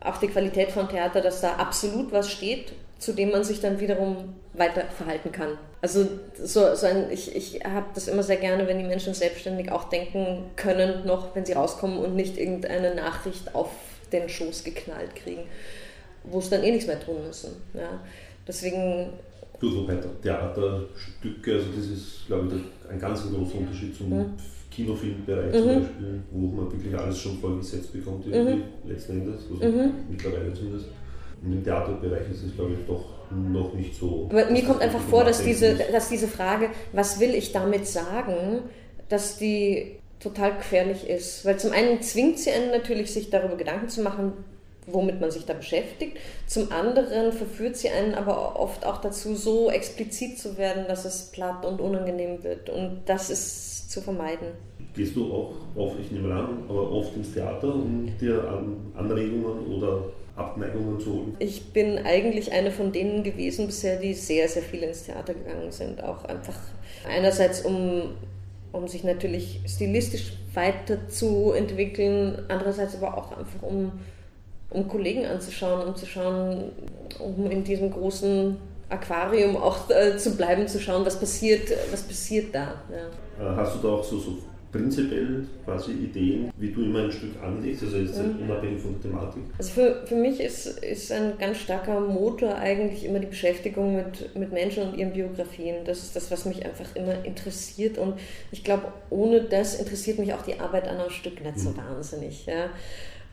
auch 0.00 0.18
die 0.18 0.28
Qualität 0.28 0.70
von 0.70 0.88
Theater, 0.88 1.22
dass 1.22 1.40
da 1.40 1.54
absolut 1.54 2.12
was 2.12 2.30
steht 2.30 2.72
zu 2.98 3.12
dem 3.12 3.30
man 3.30 3.44
sich 3.44 3.60
dann 3.60 3.78
wiederum 3.80 4.34
weiter 4.54 4.84
verhalten 4.96 5.32
kann. 5.32 5.58
Also 5.82 6.06
so, 6.42 6.74
so 6.74 6.86
ein, 6.86 7.10
ich, 7.10 7.34
ich 7.36 7.64
habe 7.64 7.86
das 7.94 8.08
immer 8.08 8.22
sehr 8.22 8.36
gerne, 8.36 8.66
wenn 8.66 8.78
die 8.78 8.84
Menschen 8.84 9.14
selbstständig 9.14 9.70
auch 9.70 9.84
denken 9.84 10.44
können, 10.56 11.06
noch 11.06 11.34
wenn 11.34 11.44
sie 11.44 11.52
rauskommen 11.52 11.98
und 11.98 12.16
nicht 12.16 12.38
irgendeine 12.38 12.94
Nachricht 12.94 13.54
auf 13.54 13.70
den 14.12 14.28
Schoß 14.28 14.64
geknallt 14.64 15.14
kriegen, 15.14 15.42
wo 16.24 16.38
es 16.38 16.48
dann 16.48 16.62
eh 16.62 16.70
nichts 16.70 16.86
mehr 16.86 17.00
tun 17.00 17.26
müssen. 17.26 17.52
Ja. 17.74 18.00
Deswegen. 18.46 19.10
Gut, 19.60 19.74
wobei 19.74 19.96
Theaterstücke, 20.22 21.54
also 21.54 21.66
das 21.76 21.86
ist, 21.86 22.26
glaube 22.26 22.48
ich, 22.54 22.90
ein 22.90 22.98
ganz 22.98 23.22
großer 23.22 23.58
Unterschied 23.58 23.96
zum 23.96 24.10
mhm. 24.10 24.34
Kinofilmbereich 24.70 25.54
mhm. 25.54 25.58
zum 25.58 25.66
Beispiel, 25.66 26.22
wo 26.30 26.46
man 26.48 26.72
wirklich 26.72 26.96
alles 26.96 27.18
schon 27.18 27.38
vorgesetzt 27.38 27.92
bekommt, 27.92 28.26
irgendwie 28.26 28.56
mhm. 28.56 28.90
letzten 28.90 29.20
Endes, 29.20 29.44
also 29.50 29.64
mhm. 29.64 29.92
mittlerweile 30.10 30.52
zumindest. 30.52 30.86
Und 31.42 31.52
im 31.52 31.64
Theaterbereich 31.64 32.30
ist 32.30 32.44
es, 32.44 32.54
glaube 32.54 32.72
ich, 32.72 32.86
doch 32.86 33.04
noch 33.30 33.74
nicht 33.74 33.94
so. 33.94 34.28
Aber 34.30 34.50
mir 34.50 34.64
kommt 34.64 34.80
einfach 34.80 35.00
vor, 35.00 35.24
dass 35.24 35.42
diese, 35.42 35.74
dass 35.74 36.08
diese 36.08 36.28
Frage, 36.28 36.70
was 36.92 37.20
will 37.20 37.34
ich 37.34 37.52
damit 37.52 37.86
sagen, 37.86 38.60
dass 39.08 39.38
die 39.38 39.96
total 40.20 40.56
gefährlich 40.56 41.08
ist. 41.08 41.44
Weil 41.44 41.58
zum 41.58 41.72
einen 41.72 42.02
zwingt 42.02 42.38
sie 42.38 42.50
einen 42.50 42.70
natürlich, 42.70 43.12
sich 43.12 43.30
darüber 43.30 43.56
Gedanken 43.56 43.88
zu 43.88 44.02
machen, 44.02 44.32
womit 44.86 45.20
man 45.20 45.30
sich 45.30 45.44
da 45.44 45.52
beschäftigt. 45.52 46.16
Zum 46.46 46.70
anderen 46.72 47.32
verführt 47.32 47.76
sie 47.76 47.88
einen 47.88 48.14
aber 48.14 48.58
oft 48.58 48.86
auch 48.86 49.00
dazu, 49.00 49.34
so 49.34 49.70
explizit 49.70 50.38
zu 50.38 50.56
werden, 50.56 50.84
dass 50.88 51.04
es 51.04 51.30
platt 51.32 51.64
und 51.64 51.80
unangenehm 51.80 52.42
wird. 52.42 52.70
Und 52.70 53.02
das 53.06 53.30
ist 53.30 53.90
zu 53.90 54.00
vermeiden. 54.00 54.48
Gehst 54.94 55.14
du 55.14 55.32
auch 55.32 55.54
oft, 55.74 55.96
ich 56.00 56.10
nehme 56.10 56.32
an, 56.32 56.64
aber 56.68 56.90
oft 56.90 57.14
ins 57.16 57.32
Theater, 57.34 57.74
um 57.74 58.08
dir 58.18 58.42
Anregungen 58.96 59.66
oder 59.66 60.04
Abneigungen 60.36 61.00
zu 61.00 61.12
holen? 61.12 61.36
Ich 61.38 61.72
bin 61.72 61.98
eigentlich 61.98 62.52
eine 62.52 62.70
von 62.70 62.92
denen 62.92 63.24
gewesen 63.24 63.66
bisher, 63.66 63.96
die 63.96 64.14
sehr, 64.14 64.48
sehr 64.48 64.62
viel 64.62 64.82
ins 64.82 65.04
Theater 65.04 65.34
gegangen 65.34 65.72
sind. 65.72 66.02
Auch 66.02 66.24
einfach 66.26 66.58
einerseits, 67.08 67.62
um, 67.62 68.14
um 68.72 68.86
sich 68.86 69.02
natürlich 69.02 69.60
stilistisch 69.66 70.34
weiterzuentwickeln, 70.54 72.44
andererseits 72.48 72.96
aber 72.96 73.16
auch 73.16 73.32
einfach, 73.32 73.62
um, 73.62 73.92
um 74.70 74.88
Kollegen 74.88 75.24
anzuschauen, 75.24 75.88
um 75.88 75.96
zu 75.96 76.06
schauen, 76.06 76.72
um 77.18 77.50
in 77.50 77.64
diesem 77.64 77.90
großen 77.90 78.56
Aquarium 78.88 79.56
auch 79.56 79.90
äh, 79.90 80.16
zu 80.16 80.36
bleiben, 80.36 80.68
zu 80.68 80.78
schauen, 80.78 81.04
was 81.04 81.18
passiert, 81.18 81.70
was 81.90 82.02
passiert 82.02 82.54
da. 82.54 82.74
Ja. 82.90 83.52
Äh, 83.52 83.56
hast 83.56 83.76
du 83.76 83.86
da 83.86 83.94
auch 83.94 84.04
so, 84.04 84.18
so 84.18 84.38
prinzipiell 84.76 85.46
quasi 85.64 85.92
Ideen, 85.92 86.52
wie 86.56 86.70
du 86.70 86.82
immer 86.84 87.04
ein 87.04 87.12
Stück 87.12 87.42
anlegst, 87.42 87.82
also 87.82 87.96
jetzt 87.96 88.18
mhm. 88.18 88.42
unabhängig 88.42 88.80
von 88.80 88.92
der 88.92 89.10
Thematik? 89.10 89.42
Also 89.58 89.70
für, 89.70 90.06
für 90.06 90.14
mich 90.14 90.40
ist, 90.40 90.66
ist 90.66 91.12
ein 91.12 91.38
ganz 91.38 91.58
starker 91.58 92.00
Motor 92.00 92.56
eigentlich 92.56 93.04
immer 93.04 93.18
die 93.18 93.26
Beschäftigung 93.26 93.96
mit, 93.96 94.36
mit 94.36 94.52
Menschen 94.52 94.84
und 94.84 94.98
ihren 94.98 95.12
Biografien. 95.12 95.84
Das 95.84 95.98
ist 96.02 96.16
das, 96.16 96.30
was 96.30 96.44
mich 96.44 96.64
einfach 96.64 96.94
immer 96.94 97.24
interessiert 97.24 97.98
und 97.98 98.14
ich 98.52 98.64
glaube, 98.64 98.92
ohne 99.10 99.42
das 99.42 99.76
interessiert 99.76 100.18
mich 100.18 100.32
auch 100.34 100.42
die 100.42 100.58
Arbeit 100.60 100.88
an 100.88 100.98
einem 100.98 101.10
Stück 101.10 101.42
nicht 101.42 101.58
so 101.58 101.70
mhm. 101.70 101.78
wahnsinnig. 101.78 102.46
Ja. 102.46 102.70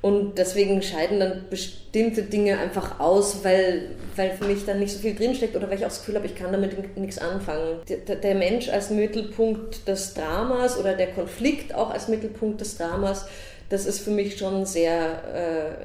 Und 0.03 0.37
deswegen 0.37 0.81
scheiden 0.81 1.21
dann 1.21 1.45
bestimmte 1.49 2.23
Dinge 2.23 2.59
einfach 2.59 2.99
aus, 2.99 3.41
weil, 3.45 3.91
weil 4.17 4.31
für 4.31 4.43
mich 4.43 4.65
dann 4.65 4.79
nicht 4.79 4.91
so 4.91 4.99
viel 4.99 5.15
drinsteckt 5.15 5.55
oder 5.55 5.69
weil 5.69 5.77
ich 5.77 5.85
auch 5.85 5.89
das 5.89 5.99
Gefühl 5.99 6.15
habe, 6.15 6.25
ich 6.25 6.35
kann 6.35 6.51
damit 6.51 6.97
nichts 6.97 7.19
anfangen. 7.19 7.79
Der, 7.87 8.17
der 8.17 8.35
Mensch 8.35 8.67
als 8.67 8.89
Mittelpunkt 8.89 9.87
des 9.87 10.13
Dramas 10.13 10.77
oder 10.77 10.95
der 10.95 11.07
Konflikt 11.07 11.73
auch 11.73 11.89
als 11.89 12.09
Mittelpunkt 12.09 12.59
des 12.59 12.75
Dramas, 12.75 13.27
das 13.69 13.85
ist 13.85 14.01
für 14.01 14.11
mich 14.11 14.37
schon 14.37 14.65
sehr, 14.65 15.77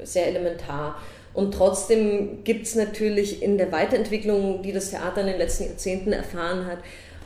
äh, 0.00 0.04
sehr 0.04 0.26
elementar. 0.26 1.00
Und 1.32 1.54
trotzdem 1.54 2.42
gibt 2.42 2.66
es 2.66 2.74
natürlich 2.74 3.40
in 3.40 3.56
der 3.56 3.70
Weiterentwicklung, 3.70 4.62
die 4.62 4.72
das 4.72 4.90
Theater 4.90 5.20
in 5.20 5.28
den 5.28 5.38
letzten 5.38 5.66
Jahrzehnten 5.66 6.12
erfahren 6.12 6.66
hat, 6.66 6.78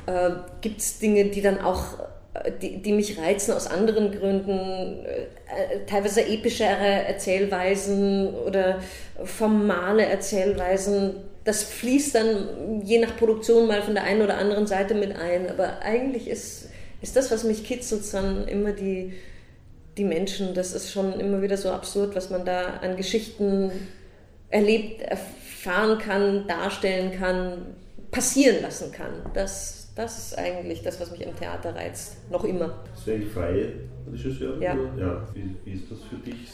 äh, 0.04 0.37
gibt 0.61 0.83
es 0.83 0.98
Dinge, 0.98 1.24
die 1.24 1.40
dann 1.40 1.59
auch 1.62 2.00
die, 2.61 2.83
die 2.83 2.92
mich 2.92 3.18
reizen 3.18 3.53
aus 3.53 3.66
anderen 3.66 4.11
Gründen, 4.11 5.05
äh, 5.05 5.87
teilweise 5.87 6.27
epischere 6.27 7.05
Erzählweisen 7.07 8.35
oder 8.35 8.81
formale 9.25 10.05
Erzählweisen. 10.07 11.14
Das 11.44 11.62
fließt 11.62 12.14
dann 12.14 12.83
je 12.85 12.99
nach 12.99 13.16
Produktion 13.16 13.68
mal 13.68 13.83
von 13.83 13.94
der 13.94 14.05
einen 14.05 14.23
oder 14.23 14.38
anderen 14.38 14.66
Seite 14.66 14.94
mit 14.94 15.16
ein. 15.16 15.49
Aber 15.49 15.81
eigentlich 15.83 16.29
ist, 16.29 16.70
ist 17.03 17.16
das, 17.16 17.31
was 17.31 17.44
mich 17.44 17.64
kitzelt, 17.64 18.03
dann 18.12 18.49
immer 18.49 18.73
die, 18.73 19.12
die 19.97 20.05
Menschen. 20.05 20.55
Das 20.55 20.73
ist 20.73 20.90
schon 20.90 21.20
immer 21.20 21.40
wieder 21.40 21.57
so 21.57 21.70
absurd, 21.70 22.16
was 22.16 22.31
man 22.31 22.44
da 22.44 22.79
an 22.83 22.97
Geschichten 22.97 23.70
erlebt, 24.49 25.03
erfahren 25.03 25.99
kann, 25.99 26.49
darstellen 26.49 27.12
kann, 27.18 27.75
passieren 28.11 28.62
lassen 28.62 28.90
kann. 28.90 29.31
Das, 29.35 29.84
das 29.94 30.18
ist 30.18 30.38
eigentlich 30.38 30.83
das, 30.83 31.00
was 31.00 31.11
mich 31.11 31.26
am 31.26 31.37
Theater 31.37 31.74
reizt. 31.74 32.16
Noch 32.30 32.44
immer. 32.44 32.74
Bist 32.92 33.07
du 33.07 33.12
eigentlich 33.12 33.33
freie 33.33 33.72
Regisseurin? 34.11 34.62
Ja. 34.62 34.74
ja. 34.98 35.28
Wie, 35.35 35.54
wie, 35.64 35.76
ist 35.76 35.90
das 35.90 35.98
für 36.02 36.16
dich? 36.16 36.48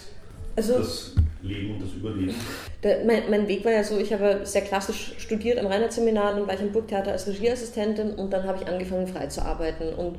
Also, 0.56 0.78
das 0.78 1.14
Leben, 1.42 1.80
das 1.80 1.94
Überleben? 1.94 2.34
Der, 2.82 3.04
mein, 3.04 3.30
mein, 3.30 3.48
Weg 3.48 3.64
war 3.64 3.72
ja 3.72 3.82
so, 3.82 3.98
ich 3.98 4.12
habe 4.12 4.40
sehr 4.44 4.62
klassisch 4.62 5.14
studiert 5.18 5.58
am 5.58 5.66
Reinhardt-Seminar, 5.66 6.34
dann 6.34 6.46
war 6.46 6.54
ich 6.54 6.60
im 6.60 6.72
Burgtheater 6.72 7.12
als 7.12 7.26
Regieassistentin 7.26 8.12
und 8.14 8.32
dann 8.32 8.44
habe 8.44 8.58
ich 8.60 8.68
angefangen 8.68 9.06
frei 9.06 9.28
zu 9.28 9.42
arbeiten. 9.42 9.94
Und 9.94 10.18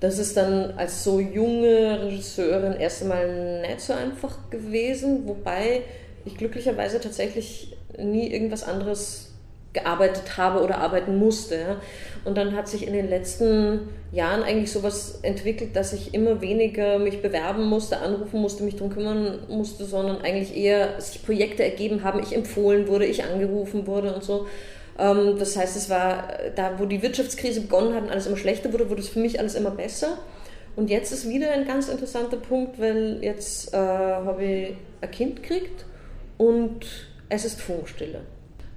das 0.00 0.18
ist 0.18 0.36
dann 0.36 0.72
als 0.76 1.04
so 1.04 1.20
junge 1.20 2.02
Regisseurin 2.02 2.72
erst 2.72 3.02
einmal 3.02 3.60
nicht 3.60 3.80
so 3.80 3.92
einfach 3.92 4.50
gewesen, 4.50 5.26
wobei 5.26 5.82
ich 6.24 6.36
glücklicherweise 6.36 7.00
tatsächlich 7.00 7.76
nie 7.96 8.30
irgendwas 8.32 8.64
anderes 8.64 9.25
gearbeitet 9.76 10.36
habe 10.36 10.62
oder 10.62 10.78
arbeiten 10.78 11.18
musste. 11.18 11.76
Und 12.24 12.36
dann 12.36 12.56
hat 12.56 12.66
sich 12.66 12.86
in 12.86 12.92
den 12.92 13.08
letzten 13.08 13.88
Jahren 14.10 14.42
eigentlich 14.42 14.72
sowas 14.72 15.20
entwickelt, 15.22 15.76
dass 15.76 15.92
ich 15.92 16.12
immer 16.14 16.40
weniger 16.40 16.98
mich 16.98 17.22
bewerben 17.22 17.66
musste, 17.66 17.98
anrufen 17.98 18.40
musste, 18.40 18.64
mich 18.64 18.74
darum 18.74 18.90
kümmern 18.90 19.38
musste, 19.48 19.84
sondern 19.84 20.22
eigentlich 20.22 20.56
eher 20.56 21.00
sich 21.00 21.24
Projekte 21.24 21.62
ergeben 21.62 22.02
haben, 22.02 22.20
ich 22.20 22.34
empfohlen 22.34 22.88
wurde, 22.88 23.06
ich 23.06 23.22
angerufen 23.22 23.86
wurde 23.86 24.12
und 24.14 24.24
so. 24.24 24.46
Ähm, 24.98 25.36
das 25.38 25.56
heißt, 25.56 25.76
es 25.76 25.90
war 25.90 26.28
da, 26.56 26.78
wo 26.78 26.86
die 26.86 27.02
Wirtschaftskrise 27.02 27.60
begonnen 27.60 27.94
hat 27.94 28.04
und 28.04 28.10
alles 28.10 28.26
immer 28.26 28.36
schlechter 28.36 28.72
wurde, 28.72 28.90
wurde 28.90 29.02
es 29.02 29.08
für 29.08 29.20
mich 29.20 29.38
alles 29.38 29.54
immer 29.54 29.70
besser. 29.70 30.18
Und 30.74 30.90
jetzt 30.90 31.12
ist 31.12 31.28
wieder 31.28 31.50
ein 31.52 31.66
ganz 31.66 31.88
interessanter 31.88 32.38
Punkt, 32.38 32.80
weil 32.80 33.18
jetzt 33.22 33.72
äh, 33.72 33.76
habe 33.76 34.44
ich 34.44 34.76
ein 35.00 35.10
Kind 35.10 35.42
gekriegt 35.42 35.84
und 36.38 36.86
es 37.28 37.44
ist 37.44 37.60
Funkstille. 37.60 38.20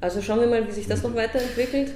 Also 0.01 0.21
schauen 0.21 0.39
wir 0.39 0.47
mal, 0.47 0.67
wie 0.67 0.71
sich 0.71 0.87
das 0.87 1.03
noch 1.03 1.15
weiterentwickelt. 1.15 1.91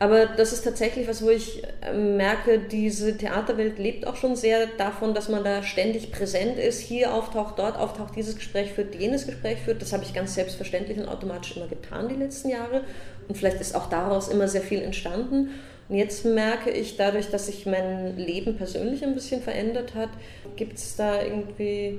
Aber 0.00 0.26
das 0.26 0.52
ist 0.52 0.62
tatsächlich 0.62 1.08
was, 1.08 1.22
wo 1.22 1.30
ich 1.30 1.62
äh, 1.80 1.92
merke, 1.92 2.60
diese 2.60 3.16
Theaterwelt 3.16 3.78
lebt 3.78 4.06
auch 4.06 4.14
schon 4.14 4.36
sehr 4.36 4.68
davon, 4.78 5.12
dass 5.12 5.28
man 5.28 5.42
da 5.42 5.64
ständig 5.64 6.12
präsent 6.12 6.56
ist. 6.56 6.78
Hier 6.78 7.12
auftaucht, 7.12 7.58
dort 7.58 7.76
auftaucht, 7.76 8.14
dieses 8.14 8.36
Gespräch 8.36 8.72
führt, 8.72 8.94
jenes 8.94 9.26
Gespräch 9.26 9.58
führt. 9.58 9.82
Das 9.82 9.92
habe 9.92 10.04
ich 10.04 10.14
ganz 10.14 10.36
selbstverständlich 10.36 10.98
und 10.98 11.08
automatisch 11.08 11.56
immer 11.56 11.66
getan 11.66 12.08
die 12.08 12.14
letzten 12.14 12.50
Jahre. 12.50 12.84
Und 13.26 13.36
vielleicht 13.36 13.60
ist 13.60 13.74
auch 13.74 13.88
daraus 13.88 14.28
immer 14.28 14.46
sehr 14.46 14.62
viel 14.62 14.82
entstanden. 14.82 15.50
Und 15.88 15.96
jetzt 15.96 16.24
merke 16.24 16.70
ich, 16.70 16.96
dadurch, 16.96 17.30
dass 17.30 17.46
sich 17.46 17.66
mein 17.66 18.16
Leben 18.16 18.56
persönlich 18.56 19.02
ein 19.02 19.14
bisschen 19.14 19.42
verändert 19.42 19.94
hat, 19.94 20.10
gibt 20.54 20.78
es 20.78 20.94
da 20.94 21.22
irgendwie 21.22 21.98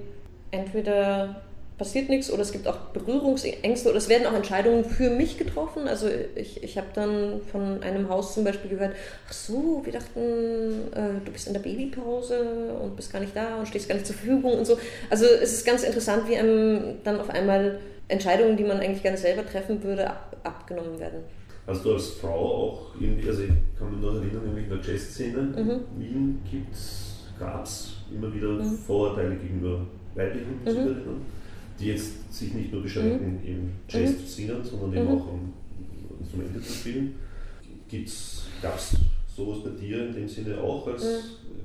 entweder 0.52 1.42
passiert 1.80 2.10
nichts 2.10 2.30
oder 2.30 2.42
es 2.42 2.52
gibt 2.52 2.68
auch 2.68 2.78
Berührungsängste 2.94 3.90
oder 3.90 3.98
es 3.98 4.10
werden 4.10 4.28
auch 4.28 4.34
Entscheidungen 4.34 4.84
für 4.84 5.10
mich 5.10 5.38
getroffen. 5.38 5.88
Also 5.88 6.08
ich, 6.36 6.62
ich 6.62 6.78
habe 6.78 6.88
dann 6.94 7.42
von 7.52 7.82
einem 7.82 8.10
Haus 8.10 8.36
zum 8.36 8.44
Beispiel 8.44 8.70
gehört, 8.70 8.96
ach 9.28 9.34
so, 9.34 9.82
wir 9.84 9.94
dachten, 9.94 10.92
äh, 10.94 11.26
du 11.26 11.32
bist 11.32 11.48
in 11.48 11.54
der 11.54 11.62
Babypause 11.62 12.74
und 12.84 12.96
bist 12.96 13.12
gar 13.12 13.22
nicht 13.22 13.36
da 13.36 13.58
und 13.58 13.68
stehst 13.68 13.88
gar 13.88 13.96
nicht 13.96 14.06
zur 14.06 14.16
Verfügung 14.16 14.60
und 14.60 14.66
so. 14.66 14.78
Also 15.10 15.26
es 15.26 15.54
ist 15.54 15.66
ganz 15.66 15.84
interessant, 15.84 16.28
wie 16.28 16.36
einem 16.36 16.98
dann 17.04 17.20
auf 17.20 17.30
einmal 17.30 17.80
Entscheidungen, 18.10 18.58
die 18.58 18.66
man 18.66 18.80
eigentlich 18.80 19.02
gerne 19.02 19.18
selber 19.18 19.46
treffen 19.46 19.82
würde, 19.82 20.10
ab, 20.10 20.36
abgenommen 20.44 21.00
werden. 21.00 21.24
Hast 21.66 21.86
du 21.86 21.94
als 21.94 22.10
Frau 22.10 22.30
auch 22.30 22.96
irgendwie, 23.00 23.30
also 23.30 23.44
ich 23.44 23.50
kann 23.78 23.92
mich 23.92 24.02
noch 24.02 24.16
erinnern, 24.16 24.44
nämlich 24.46 24.66
in 24.66 24.70
der 24.70 24.80
Jazzszene 24.82 25.38
mhm. 25.38 25.70
in 25.96 26.00
Wien 26.00 26.40
gab 27.40 27.64
es 27.64 27.94
immer 28.14 28.34
wieder 28.34 28.48
mhm. 28.48 28.78
Vorurteile 28.86 29.36
gegenüber 29.36 29.86
weiblichen 30.16 30.62
Musikerinnen. 30.66 31.06
Mhm 31.06 31.39
die 31.80 31.88
jetzt 31.88 32.34
sich 32.34 32.54
nicht 32.54 32.72
nur 32.72 32.84
beschränken, 32.84 33.40
mhm. 33.42 33.48
im 33.48 33.72
Jazz 33.88 34.12
mhm. 34.12 34.18
zu 34.20 34.26
singen, 34.26 34.64
sondern 34.64 34.94
eben 34.94 35.06
mhm. 35.06 35.22
auch 35.22 35.28
um 35.34 35.54
Instrumente 36.20 36.62
zu 36.62 36.74
spielen. 36.74 37.16
Gab 38.62 38.76
es 38.76 38.96
sowas 39.36 39.60
bei 39.64 39.70
dir 39.72 40.08
in 40.08 40.14
dem 40.14 40.28
Sinne 40.28 40.60
auch? 40.60 40.86
Als, 40.88 41.04
mhm. 41.04 41.18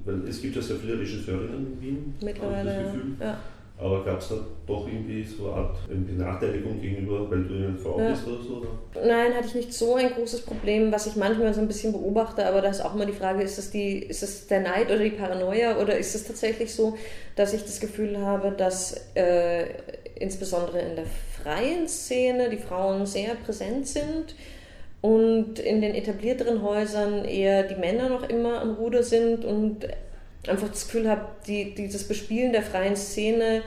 Weil 0.05 0.29
es 0.29 0.41
gibt 0.41 0.57
ja 0.57 0.63
sehr 0.63 0.77
viele 0.77 0.99
Regisseurinnen 0.99 1.67
in 1.67 1.81
Wien, 1.81 2.15
Mittlerweile, 2.23 2.75
das 2.75 2.93
Gefühl. 2.93 3.17
Ja. 3.21 3.39
Aber 3.77 4.05
gab 4.05 4.21
es 4.21 4.29
da 4.29 4.37
doch 4.67 4.87
irgendwie 4.87 5.25
so 5.25 5.51
eine 5.51 5.63
Art 5.63 5.77
Benachteiligung 5.89 6.81
gegenüber, 6.81 7.29
weil 7.29 7.43
du 7.43 7.55
eine 7.55 7.77
Frau 7.77 7.99
ja. 7.99 8.11
bist 8.11 8.25
oder 8.27 8.43
so? 8.43 8.57
Oder? 8.59 9.07
Nein, 9.07 9.35
hatte 9.35 9.49
ich 9.49 9.55
nicht 9.57 9.75
so 9.75 9.97
ein 9.97 10.11
großes 10.11 10.43
Problem, 10.43 10.93
was 10.93 11.09
ich 11.09 11.17
manchmal 11.17 11.53
so 11.53 11.61
ein 11.61 11.67
bisschen 11.67 11.93
beobachte, 11.93 12.47
aber 12.47 12.63
da 12.63 12.69
ist 12.69 12.81
auch 12.81 12.95
immer 12.95 13.05
die 13.05 13.13
Frage, 13.13 13.43
ist 13.43 13.59
das, 13.59 13.73
die, 13.73 13.99
ist 13.99 14.23
das 14.23 14.47
der 14.47 14.61
Neid 14.61 14.87
oder 14.87 15.01
die 15.01 15.11
Paranoia 15.11 15.77
oder 15.79 15.99
ist 15.99 16.15
es 16.15 16.25
tatsächlich 16.25 16.73
so, 16.73 16.97
dass 17.35 17.53
ich 17.53 17.63
das 17.63 17.81
Gefühl 17.81 18.17
habe, 18.19 18.53
dass 18.53 19.09
äh, 19.15 19.65
insbesondere 20.25 20.81
in 20.81 20.97
der 20.97 21.07
freien 21.43 21.87
Szene 21.87 22.51
die 22.51 22.57
Frauen 22.57 23.07
sehr 23.07 23.35
präsent 23.37 23.87
sind 23.87 24.35
und 25.01 25.59
in 25.59 25.83
den 25.83 25.95
etablierteren 25.95 26.63
Häusern 26.63 27.25
eher 27.25 27.65
die 27.65 27.75
Männer 27.75 28.09
noch 28.09 28.29
immer 28.29 28.63
am 28.63 28.75
Ruder 28.75 29.03
sind 29.03 29.45
und 29.45 29.87
einfach 30.49 30.69
das 30.69 30.87
Gefühl 30.87 31.09
habe, 31.09 31.27
die, 31.47 31.75
dieses 31.75 32.09
Bespielen 32.09 32.53
der 32.53 32.63
freien 32.63 32.97
Szene, 32.97 33.63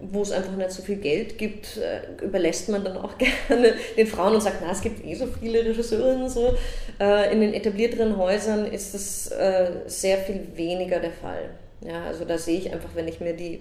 wo 0.00 0.22
es 0.22 0.30
einfach 0.30 0.52
nicht 0.52 0.70
so 0.70 0.82
viel 0.82 0.96
Geld 0.96 1.38
gibt, 1.38 1.78
äh, 1.78 2.24
überlässt 2.24 2.68
man 2.68 2.84
dann 2.84 2.98
auch 2.98 3.18
gerne 3.48 3.74
den 3.96 4.06
Frauen 4.06 4.34
und 4.34 4.42
sagt, 4.42 4.58
na, 4.60 4.70
es 4.70 4.80
gibt 4.80 5.04
eh 5.04 5.14
so 5.14 5.26
viele 5.26 5.64
Regisseurinnen 5.64 6.28
so. 6.28 6.54
Äh, 7.00 7.32
in 7.32 7.40
den 7.40 7.54
etablierteren 7.54 8.16
Häusern 8.16 8.66
ist 8.66 8.94
das 8.94 9.32
äh, 9.32 9.70
sehr 9.86 10.18
viel 10.18 10.46
weniger 10.54 11.00
der 11.00 11.12
Fall. 11.12 11.50
Ja, 11.80 12.04
also 12.04 12.24
da 12.24 12.38
sehe 12.38 12.58
ich 12.58 12.72
einfach, 12.72 12.90
wenn 12.94 13.08
ich 13.08 13.20
mir 13.20 13.32
die 13.32 13.60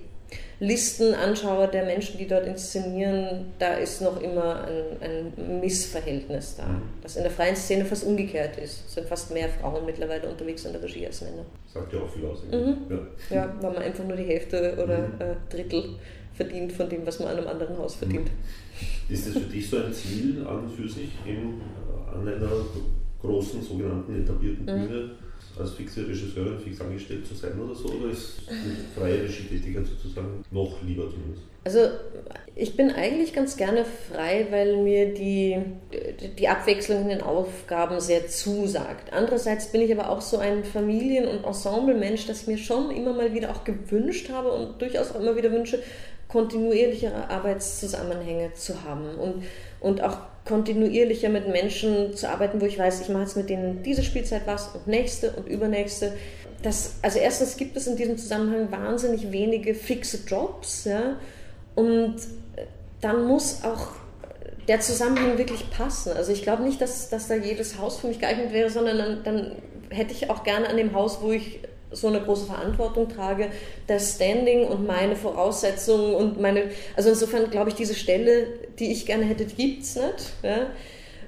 Listen 0.59 1.13
anschaue 1.13 1.67
der 1.67 1.85
Menschen, 1.85 2.17
die 2.17 2.27
dort 2.27 2.47
inszenieren, 2.47 3.47
da 3.59 3.73
ist 3.75 4.01
noch 4.01 4.21
immer 4.21 4.65
ein, 4.65 5.33
ein 5.37 5.59
Missverhältnis 5.59 6.55
da. 6.55 6.65
Mhm. 6.65 6.81
Das 7.01 7.17
in 7.17 7.23
der 7.23 7.31
freien 7.31 7.55
Szene 7.55 7.83
fast 7.83 8.05
umgekehrt 8.05 8.57
ist. 8.57 8.85
Es 8.87 8.93
sind 8.93 9.07
fast 9.07 9.33
mehr 9.33 9.49
Frauen 9.49 9.85
mittlerweile 9.85 10.29
unterwegs 10.29 10.63
in 10.65 10.71
der 10.71 10.81
Regie 10.81 11.05
als 11.05 11.21
Männer. 11.21 11.45
Sagt 11.73 11.91
ja 11.91 11.99
auch 11.99 12.09
viel 12.09 12.25
aus. 12.25 12.39
Mhm. 12.49 12.77
Ja. 12.89 13.35
ja, 13.35 13.55
weil 13.59 13.73
man 13.73 13.81
einfach 13.81 14.05
nur 14.05 14.15
die 14.15 14.23
Hälfte 14.23 14.77
oder 14.81 14.99
mhm. 14.99 15.21
äh, 15.21 15.35
Drittel 15.49 15.95
verdient 16.33 16.71
von 16.71 16.89
dem, 16.89 17.05
was 17.05 17.19
man 17.19 17.29
an 17.29 17.37
einem 17.37 17.47
anderen 17.47 17.77
Haus 17.77 17.95
verdient. 17.95 18.29
Mhm. 18.29 19.13
Ist 19.13 19.27
das 19.27 19.33
für 19.33 19.49
dich 19.49 19.69
so 19.69 19.77
ein 19.77 19.93
Ziel 19.93 20.45
an 20.47 20.59
und 20.59 20.71
für 20.71 20.87
sich, 20.87 21.09
eben 21.25 21.61
an 22.13 22.27
einer 22.27 22.49
großen 23.21 23.61
sogenannten 23.61 24.21
etablierten 24.21 24.65
mhm. 24.65 25.11
Als 25.57 25.71
fixe 25.71 26.07
Regisseurin 26.07 26.59
fix 26.59 26.81
angestellt 26.81 27.25
zu 27.25 27.33
sein 27.33 27.59
oder 27.59 27.73
so? 27.73 27.87
Oder 27.87 28.11
ist 28.11 28.41
freie 28.97 29.23
Regietätigkeit 29.23 29.85
sozusagen 29.85 30.43
noch 30.51 30.81
lieber 30.83 31.09
zumindest? 31.09 31.43
Also 31.63 31.79
ich 32.55 32.77
bin 32.77 32.91
eigentlich 32.91 33.33
ganz 33.33 33.57
gerne 33.57 33.85
frei, 33.85 34.47
weil 34.51 34.77
mir 34.77 35.13
die, 35.13 35.57
die 36.37 36.47
Abwechslung 36.47 37.01
in 37.01 37.09
den 37.09 37.21
Aufgaben 37.21 37.99
sehr 37.99 38.27
zusagt. 38.27 39.11
Andererseits 39.11 39.71
bin 39.71 39.81
ich 39.81 39.91
aber 39.91 40.09
auch 40.09 40.21
so 40.21 40.37
ein 40.37 40.63
Familien- 40.63 41.27
und 41.27 41.43
Ensemblemensch, 41.43 42.27
dass 42.27 42.41
ich 42.41 42.47
mir 42.47 42.57
schon 42.57 42.91
immer 42.91 43.13
mal 43.13 43.33
wieder 43.33 43.49
auch 43.49 43.63
gewünscht 43.63 44.29
habe 44.29 44.51
und 44.51 44.81
durchaus 44.81 45.11
auch 45.11 45.19
immer 45.19 45.35
wieder 45.35 45.51
wünsche, 45.51 45.81
kontinuierlichere 46.27 47.29
Arbeitszusammenhänge 47.29 48.53
zu 48.53 48.83
haben 48.83 49.15
und, 49.15 49.43
und 49.79 50.03
auch 50.03 50.17
kontinuierlicher 50.45 51.29
mit 51.29 51.47
Menschen 51.47 52.15
zu 52.15 52.29
arbeiten, 52.29 52.61
wo 52.61 52.65
ich 52.65 52.77
weiß, 52.77 53.01
ich 53.01 53.09
mache 53.09 53.23
jetzt 53.23 53.35
mit 53.35 53.49
denen 53.49 53.81
diese 53.83 54.03
Spielzeit 54.03 54.43
was 54.45 54.69
und 54.75 54.87
nächste 54.87 55.31
und 55.31 55.47
übernächste. 55.47 56.13
das, 56.61 56.95
also 57.01 57.19
erstens 57.19 57.57
gibt 57.57 57.75
es 57.75 57.87
in 57.87 57.95
diesem 57.95 58.17
Zusammenhang 58.17 58.71
wahnsinnig 58.71 59.31
wenige 59.31 59.75
fixe 59.75 60.19
Jobs, 60.27 60.85
ja, 60.85 61.17
und 61.75 62.15
dann 63.01 63.25
muss 63.27 63.63
auch 63.63 63.89
der 64.67 64.79
Zusammenhang 64.79 65.37
wirklich 65.37 65.69
passen. 65.69 66.13
Also 66.13 66.31
ich 66.31 66.41
glaube 66.41 66.63
nicht, 66.63 66.81
dass, 66.81 67.09
dass 67.09 67.27
da 67.27 67.35
jedes 67.35 67.77
Haus 67.77 67.99
für 67.99 68.07
mich 68.07 68.19
geeignet 68.19 68.51
wäre, 68.51 68.69
sondern 68.69 68.97
dann, 68.97 69.23
dann 69.23 69.51
hätte 69.89 70.13
ich 70.13 70.29
auch 70.29 70.43
gerne 70.43 70.69
an 70.69 70.77
dem 70.77 70.93
Haus, 70.93 71.19
wo 71.21 71.31
ich 71.31 71.59
so 71.91 72.07
eine 72.07 72.21
große 72.21 72.47
Verantwortung 72.47 73.09
trage, 73.09 73.49
das 73.87 74.15
Standing 74.15 74.65
und 74.65 74.85
meine 74.85 75.15
Voraussetzungen 75.15 76.15
und 76.15 76.41
meine, 76.41 76.63
also 76.95 77.09
insofern 77.09 77.49
glaube 77.51 77.69
ich, 77.69 77.75
diese 77.75 77.95
Stelle, 77.95 78.47
die 78.79 78.91
ich 78.91 79.05
gerne 79.05 79.25
hätte, 79.25 79.45
gibt 79.45 79.83
es 79.83 79.95
nicht. 79.95 80.33
Ja? 80.43 80.67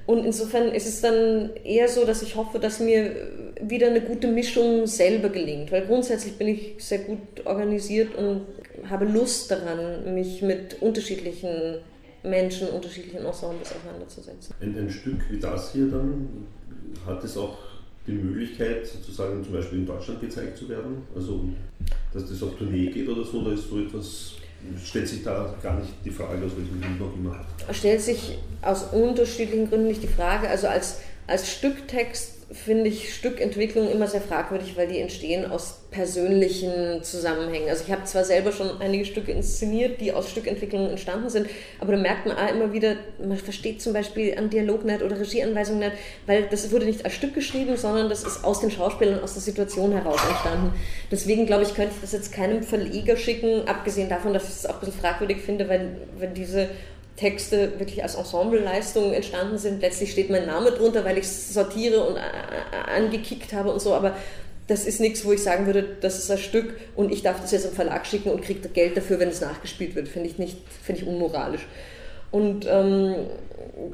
Und 0.06 0.26
insofern 0.26 0.70
ist 0.70 0.88
es 0.88 1.02
dann 1.02 1.50
eher 1.66 1.90
so, 1.90 2.06
dass 2.06 2.22
ich 2.22 2.36
hoffe, 2.36 2.60
dass 2.60 2.80
mir 2.80 3.12
wieder 3.62 3.88
eine 3.88 4.02
gute 4.02 4.28
Mischung 4.28 4.88
selber 4.88 5.30
gelingt, 5.30 5.72
weil 5.72 5.86
grundsätzlich 5.86 6.38
bin 6.38 6.48
ich 6.48 6.76
sehr 6.78 7.00
gut 7.00 7.46
organisiert 7.46 8.16
und 8.16 8.42
habe 8.90 9.06
Lust 9.06 9.52
daran, 9.52 10.14
mich 10.14 10.42
mit 10.42 10.82
unterschiedlichen 10.82 11.80
Menschen, 12.24 12.70
unterschiedlichen 12.70 13.26
Ensembles 13.26 13.74
auseinanderzusetzen. 13.74 14.56
Ein, 14.62 14.78
ein 14.78 14.90
Stück 14.90 15.30
wie 15.30 15.40
das 15.40 15.74
hier 15.74 15.88
dann, 15.88 16.48
hat 17.06 17.22
es 17.24 17.38
auch 17.38 17.58
die 18.08 18.14
Möglichkeit, 18.14 18.88
sozusagen 18.88 19.44
zum 19.44 19.54
Beispiel 19.54 19.80
in 19.80 19.86
Deutschland 19.86 20.22
gezeigt 20.22 20.58
zu 20.58 20.70
werden? 20.70 21.04
Also, 21.14 21.50
dass 22.14 22.30
das 22.30 22.42
auf 22.42 22.56
Tournee 22.56 22.88
geht 22.88 23.10
oder 23.10 23.26
so, 23.26 23.44
da 23.44 23.52
ist 23.52 23.70
so 23.70 23.80
etwas 23.80 24.36
stellt 24.84 25.08
sich 25.08 25.24
da 25.24 25.54
gar 25.62 25.80
nicht 25.80 25.94
die 26.04 26.12
Frage, 26.12 26.46
aus 26.46 26.52
welchem 26.56 26.82
Grund 26.82 27.00
noch 27.00 27.16
immer. 27.16 27.46
Stellt 27.72 28.02
sich 28.02 28.38
aus 28.62 28.84
unterschiedlichen 28.92 29.70
Gründen 29.70 29.88
nicht 29.88 30.04
die 30.04 30.08
Frage. 30.08 30.50
Also 30.50 30.68
als, 30.68 31.00
als 31.28 31.52
Stücktext 31.52 32.37
finde 32.50 32.90
ich 32.90 33.14
Stückentwicklung 33.14 33.92
immer 33.92 34.08
sehr 34.08 34.22
fragwürdig, 34.22 34.78
weil 34.78 34.88
die 34.88 35.00
entstehen 35.00 35.52
aus 35.52 35.82
persönlichen 35.92 37.04
Zusammenhängen. 37.04 37.70
Also 37.70 37.84
ich 37.86 37.92
habe 37.92 38.06
zwar 38.06 38.24
selber 38.24 38.54
schon 38.54 38.80
einige 38.80 39.04
Stücke 39.04 39.34
inszeniert, 39.34 40.00
die 40.00 40.14
aus 40.14 40.32
Stückentwicklungen 40.32 40.90
entstanden 40.90 41.30
sind, 41.30 41.48
aber 41.80 41.94
da 41.94 41.98
merkt 41.98 42.26
man 42.26 42.38
immer 42.48 42.72
wieder, 42.72 42.96
man 43.20 43.38
versteht 43.38 43.82
zum 43.82 43.92
Beispiel 43.92 44.38
an 44.38 44.50
Dialog 44.50 44.86
nicht 44.86 45.02
oder 45.02 45.20
Regieanweisungen 45.20 45.80
nicht, 45.80 45.94
weil 46.26 46.44
das 46.44 46.72
wurde 46.72 46.86
nicht 46.86 47.04
als 47.04 47.16
Stück 47.16 47.34
geschrieben, 47.34 47.76
sondern 47.76 48.08
das 48.08 48.24
ist 48.24 48.46
aus 48.46 48.62
den 48.62 48.72
Schauspielern, 48.72 49.22
aus 49.22 49.34
der 49.34 49.42
Situation 49.42 49.92
heraus 49.92 50.22
entstanden. 50.30 50.74
Deswegen 51.12 51.46
glaube 51.48 51.64
ich, 51.64 51.74
könnte 51.74 51.92
ich 51.96 52.02
das 52.02 52.14
jetzt 52.14 52.32
keinem 52.32 52.64
Verleger 52.64 53.18
schicken, 53.18 53.68
abgesehen 53.68 54.08
davon, 54.08 54.34
dass 54.34 54.44
ich 54.44 54.56
es 54.56 54.66
auch 54.66 54.76
ein 54.76 54.80
bisschen 54.80 55.02
fragwürdig 55.02 55.42
finde, 55.42 55.68
wenn, 55.68 55.98
wenn 56.18 56.34
diese 56.34 56.70
Texte 57.18 57.80
wirklich 57.80 58.04
als 58.04 58.16
Ensembleleistungen 58.16 59.12
entstanden 59.12 59.58
sind. 59.58 59.82
Letztlich 59.82 60.12
steht 60.12 60.30
mein 60.30 60.46
Name 60.46 60.72
drunter, 60.72 61.04
weil 61.04 61.18
ich 61.18 61.28
sortiere 61.28 62.08
und 62.08 62.18
angekickt 62.88 63.54
habe 63.54 63.72
und 63.72 63.82
so, 63.82 63.94
aber 63.94 64.16
das 64.68 64.86
ist 64.86 65.00
nichts, 65.00 65.26
wo 65.26 65.32
ich 65.32 65.42
sagen 65.42 65.66
würde, 65.66 65.84
das 66.02 66.20
ist 66.20 66.30
ein 66.30 66.38
Stück 66.38 66.76
und 66.96 67.12
ich 67.12 67.24
darf 67.24 67.42
das 67.42 67.52
jetzt 67.52 67.66
im 67.66 67.72
Verlag 67.72 68.06
schicken 68.06 68.30
und 68.30 68.42
kriege 68.42 68.68
Geld 68.70 68.96
dafür, 68.98 69.20
wenn 69.20 69.30
es 69.30 69.42
nachgespielt 69.42 69.96
wird. 69.96 70.08
Finde 70.08 70.30
ich 70.30 70.38
nicht, 70.38 70.58
finde 70.84 71.02
ich 71.02 71.08
unmoralisch. 71.08 71.66
Und 72.32 72.66
ähm, 72.70 73.16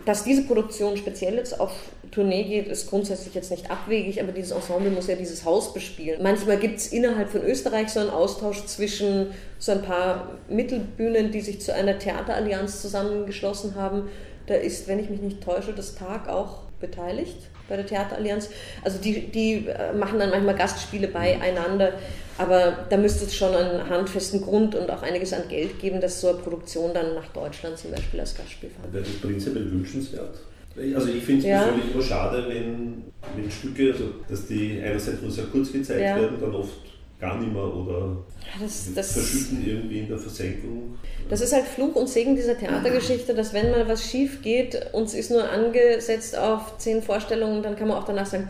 dass 0.06 0.24
diese 0.24 0.44
Produktion 0.44 0.98
speziell 0.98 1.36
jetzt 1.36 1.60
auf 1.60 1.72
Tournee 2.14 2.44
geht, 2.44 2.68
ist 2.68 2.90
grundsätzlich 2.90 3.34
jetzt 3.34 3.50
nicht 3.50 3.72
abwegig, 3.72 4.22
aber 4.22 4.32
dieses 4.32 4.52
Ensemble 4.52 4.92
muss 4.92 5.08
ja 5.08 5.16
dieses 5.16 5.44
Haus 5.46 5.74
bespielen. 5.74 6.22
Manchmal 6.22 6.58
gibt 6.58 6.78
es 6.78 6.88
innerhalb 6.88 7.30
von 7.30 7.44
Österreich 7.44 7.90
so 7.90 8.00
einen 8.00 8.12
Austausch 8.12 8.66
zwischen 8.66 9.28
so 9.58 9.72
ein 9.72 9.82
paar 9.82 10.38
Mittelbühnen, 10.50 11.32
die 11.32 11.42
sich 11.42 11.62
zu 11.62 11.74
einer 11.74 11.98
Theaterallianz 11.98 12.82
zusammengeschlossen 12.82 13.76
haben. 13.76 14.10
Da 14.46 14.56
ist, 14.56 14.88
wenn 14.88 15.00
ich 15.00 15.10
mich 15.10 15.22
nicht 15.22 15.42
täusche, 15.42 15.74
das 15.74 15.96
Tag 15.96 16.30
auch 16.30 16.64
beteiligt 16.80 17.38
bei 17.68 17.78
der 17.78 17.86
Theaterallianz. 17.86 18.50
Also 18.84 19.00
die, 19.00 19.32
die 19.32 19.68
äh, 19.68 19.94
machen 19.94 20.20
dann 20.20 20.30
manchmal 20.30 20.56
Gastspiele 20.56 21.08
beieinander, 21.08 21.94
aber 22.38 22.86
da 22.90 22.98
müsste 22.98 23.26
es 23.26 23.36
schon 23.36 23.56
einen 23.56 23.90
handfesten 23.90 24.42
Grund 24.42 24.76
und 24.76 24.92
auch 24.92 25.02
einiges 25.02 25.34
an 25.34 25.48
Geld 25.48 25.80
geben, 25.80 26.02
dass 26.02 26.20
so 26.20 26.30
eine 26.30 26.40
Produktion 26.40 26.94
dann 26.94 27.16
nach 27.16 27.30
Deutschland 27.30 27.78
zum 27.78 27.92
Beispiel 27.92 28.20
als 28.20 28.36
Gastspiel 28.36 28.70
fährt. 28.70 28.94
Wäre 28.94 29.04
das 29.04 29.14
prinzipiell 29.14 29.72
wünschenswert? 29.72 30.36
Also 30.76 31.10
ich 31.10 31.24
finde 31.24 31.42
es 31.42 31.48
ja. 31.48 31.64
persönlich 31.64 31.94
immer 31.94 32.04
schade, 32.04 32.46
wenn, 32.48 33.04
wenn 33.36 33.52
Stücke, 33.52 33.92
also 33.92 34.06
dass 34.28 34.48
die 34.48 34.82
einerseits 34.84 35.22
nur 35.22 35.32
sehr 35.32 35.46
kurz 35.46 35.72
gezeigt 35.72 36.02
ja. 36.02 36.16
werden, 36.16 36.38
dann 36.40 36.56
oft 36.56 36.82
gar 37.20 37.40
nicht 37.40 37.54
mehr 37.54 37.64
oder 37.64 38.18
das, 38.60 38.94
das, 38.94 39.14
verschütten 39.14 39.66
irgendwie 39.66 40.00
in 40.00 40.10
der 40.10 40.18
Versenkung. 40.18 40.98
Das 41.30 41.42
ist 41.42 41.54
halt 41.54 41.66
Fluch 41.66 41.96
und 41.96 42.10
Segen 42.10 42.36
dieser 42.36 42.58
Theatergeschichte, 42.58 43.34
dass 43.34 43.54
wenn 43.54 43.72
mal 43.72 43.88
was 43.88 44.04
schief 44.04 44.42
geht, 44.42 44.94
uns 44.94 45.14
ist 45.14 45.32
nur 45.32 45.50
angesetzt 45.50 46.38
auf 46.38 46.78
zehn 46.80 47.02
Vorstellungen, 47.02 47.64
dann 47.64 47.76
kann 47.76 47.88
man 47.88 47.98
auch 47.98 48.04
danach 48.04 48.26
sagen, 48.26 48.50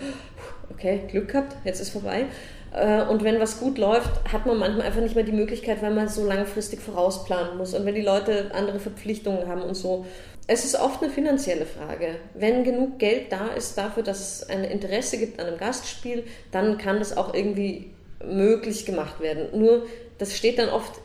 okay, 0.72 1.02
Glück 1.08 1.30
gehabt, 1.30 1.56
jetzt 1.66 1.82
ist 1.82 1.92
vorbei. 1.92 2.26
Äh, 2.74 3.04
und 3.04 3.24
wenn 3.24 3.40
was 3.40 3.60
gut 3.60 3.78
läuft, 3.78 4.10
hat 4.32 4.46
man 4.46 4.58
manchmal 4.58 4.88
einfach 4.88 5.02
nicht 5.02 5.16
mehr 5.16 5.24
die 5.24 5.32
Möglichkeit, 5.32 5.82
weil 5.84 5.94
man 5.94 6.08
so 6.08 6.26
langfristig 6.26 6.82
vorausplanen 6.82 7.58
muss. 7.58 7.76
Und 7.76 7.86
wenn 7.86 7.96
die 7.96 8.02
Leute 8.02 8.50
andere 8.54 8.80
Verpflichtungen 8.80 9.48
haben 9.48 9.62
und 9.62 9.76
so. 9.76 10.06
Es 10.46 10.66
ist 10.66 10.76
oft 10.76 11.02
eine 11.02 11.12
finanzielle 11.12 11.66
Frage. 11.66 12.16
Wenn 12.34 12.64
genug 12.64 13.00
Geld 13.00 13.32
da 13.32 13.48
ist 13.48 13.78
dafür, 13.78 14.04
dass 14.04 14.20
es 14.20 14.50
ein 14.50 14.64
Interesse 14.64 15.18
gibt 15.18 15.40
an 15.40 15.48
einem 15.48 15.58
Gastspiel, 15.58 16.26
dann 16.52 16.78
kann 16.78 17.00
das 17.00 17.16
auch 17.16 17.34
irgendwie 17.34 17.92
möglich 18.26 18.86
gemacht 18.86 19.22
werden. 19.22 19.58
Nur 19.58 19.86
das 20.18 20.36
steht 20.36 20.60
dann 20.60 20.70
oft 20.70 21.00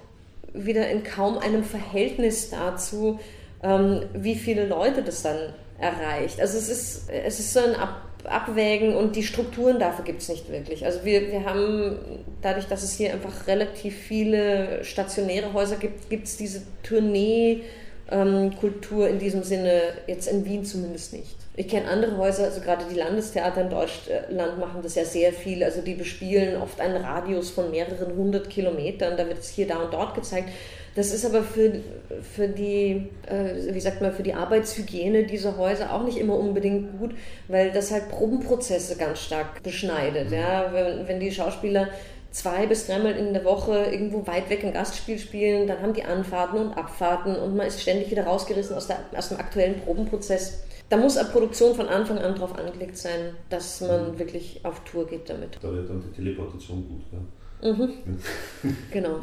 wieder 0.53 0.89
in 0.89 1.05
kaum 1.05 1.39
einem 1.39 1.63
Verhältnis 1.63 2.51
dazu, 2.51 3.21
ähm, 3.63 4.03
wie 4.13 4.35
viele 4.35 4.67
Leute 4.67 5.03
das 5.03 5.23
dann 5.23 5.55
erreicht. 5.79 6.41
Also 6.41 6.59
es 6.59 6.69
ist, 6.69 7.11
es 7.11 7.39
ist 7.39 7.53
so 7.53 7.61
ein 7.61 7.75
Ab 7.77 8.03
Abwägen 8.25 8.97
und 8.97 9.15
die 9.15 9.23
Strukturen 9.23 9.79
dafür 9.79 10.05
gibt 10.05 10.21
es 10.21 10.29
nicht 10.29 10.51
wirklich. 10.51 10.85
Also 10.85 11.05
wir, 11.05 11.31
wir 11.31 11.45
haben, 11.45 12.25
dadurch, 12.43 12.67
dass 12.67 12.83
es 12.83 12.95
hier 12.95 13.13
einfach 13.13 13.47
relativ 13.47 13.97
viele 13.97 14.85
stationäre 14.85 15.53
Häuser 15.53 15.77
gibt, 15.77 16.11
gibt 16.11 16.27
es 16.27 16.37
diese 16.37 16.63
Tournee- 16.83 17.63
ähm, 18.11 18.55
Kultur 18.57 19.09
in 19.09 19.19
diesem 19.19 19.43
Sinne 19.43 19.81
jetzt 20.07 20.29
in 20.29 20.45
Wien 20.45 20.65
zumindest 20.65 21.13
nicht. 21.13 21.37
Ich 21.57 21.67
kenne 21.67 21.89
andere 21.89 22.17
Häuser, 22.17 22.45
also 22.45 22.61
gerade 22.61 22.85
die 22.89 22.97
Landestheater 22.97 23.63
in 23.63 23.71
Deutschland 23.71 24.59
machen 24.61 24.81
das 24.81 24.95
ja 24.95 25.05
sehr 25.05 25.33
viel. 25.33 25.65
Also 25.65 25.81
die 25.81 25.95
bespielen 25.95 26.61
oft 26.63 26.81
einen 26.81 27.03
Radius 27.03 27.51
von 27.51 27.73
mehreren 27.73 28.15
hundert 28.17 28.49
Kilometern. 28.49 29.17
Da 29.17 29.27
wird 29.27 29.39
es 29.39 29.49
hier, 29.49 29.67
da 29.67 29.79
und 29.79 29.93
dort 29.93 30.15
gezeigt. 30.15 30.51
Das 30.95 31.13
ist 31.13 31.27
aber 31.27 31.43
für, 31.43 31.81
für 32.35 32.49
die, 32.49 33.09
äh, 33.27 33.75
wie 33.75 33.81
sagt 33.81 34.01
man, 34.01 34.13
für 34.13 34.23
die 34.23 34.35
Arbeitshygiene 34.35 35.25
dieser 35.25 35.57
Häuser 35.57 35.93
auch 35.93 36.05
nicht 36.05 36.19
immer 36.19 36.37
unbedingt 36.37 36.99
gut, 36.99 37.11
weil 37.49 37.73
das 37.73 37.91
halt 37.91 38.09
Probenprozesse 38.09 38.97
ganz 38.97 39.21
stark 39.21 39.63
beschneidet. 39.63 40.31
Ja? 40.31 40.71
Wenn, 40.73 41.09
wenn 41.09 41.21
die 41.21 41.33
Schauspieler 41.33 41.89
zwei 42.31 42.67
bis 42.67 42.87
dreimal 42.87 43.17
in 43.17 43.33
der 43.33 43.45
Woche 43.45 43.87
irgendwo 43.91 44.27
weit 44.27 44.51
weg 44.51 44.65
ein 44.65 44.73
Gastspiel 44.73 45.19
spielen, 45.19 45.67
dann 45.67 45.81
haben 45.81 45.95
die 45.95 46.05
Anfahrten 46.05 46.59
und 46.59 46.73
Abfahrten 46.73 47.37
und 47.37 47.57
man 47.57 47.67
ist 47.67 47.81
ständig 47.81 48.11
wieder 48.11 48.25
rausgerissen 48.25 48.77
aus, 48.77 48.87
der, 48.87 48.99
aus 49.17 49.29
dem 49.29 49.39
aktuellen 49.39 49.81
Probenprozess. 49.81 50.65
Da 50.89 50.97
muss 50.97 51.17
eine 51.17 51.29
Produktion 51.29 51.75
von 51.75 51.87
Anfang 51.87 52.19
an 52.19 52.35
darauf 52.35 52.59
angelegt 52.59 52.97
sein, 52.97 53.35
dass 53.51 53.81
man 53.81 54.13
mhm. 54.13 54.19
wirklich 54.19 54.61
auf 54.65 54.83
Tour 54.85 55.07
geht 55.07 55.29
damit. 55.29 55.59
Da 55.61 55.71
wird 55.73 55.89
dann 55.89 56.03
die 56.03 56.17
Teleportation 56.17 56.87
gut, 56.89 57.03
ja? 57.13 57.73
Mhm. 57.73 57.93
genau. 58.91 59.21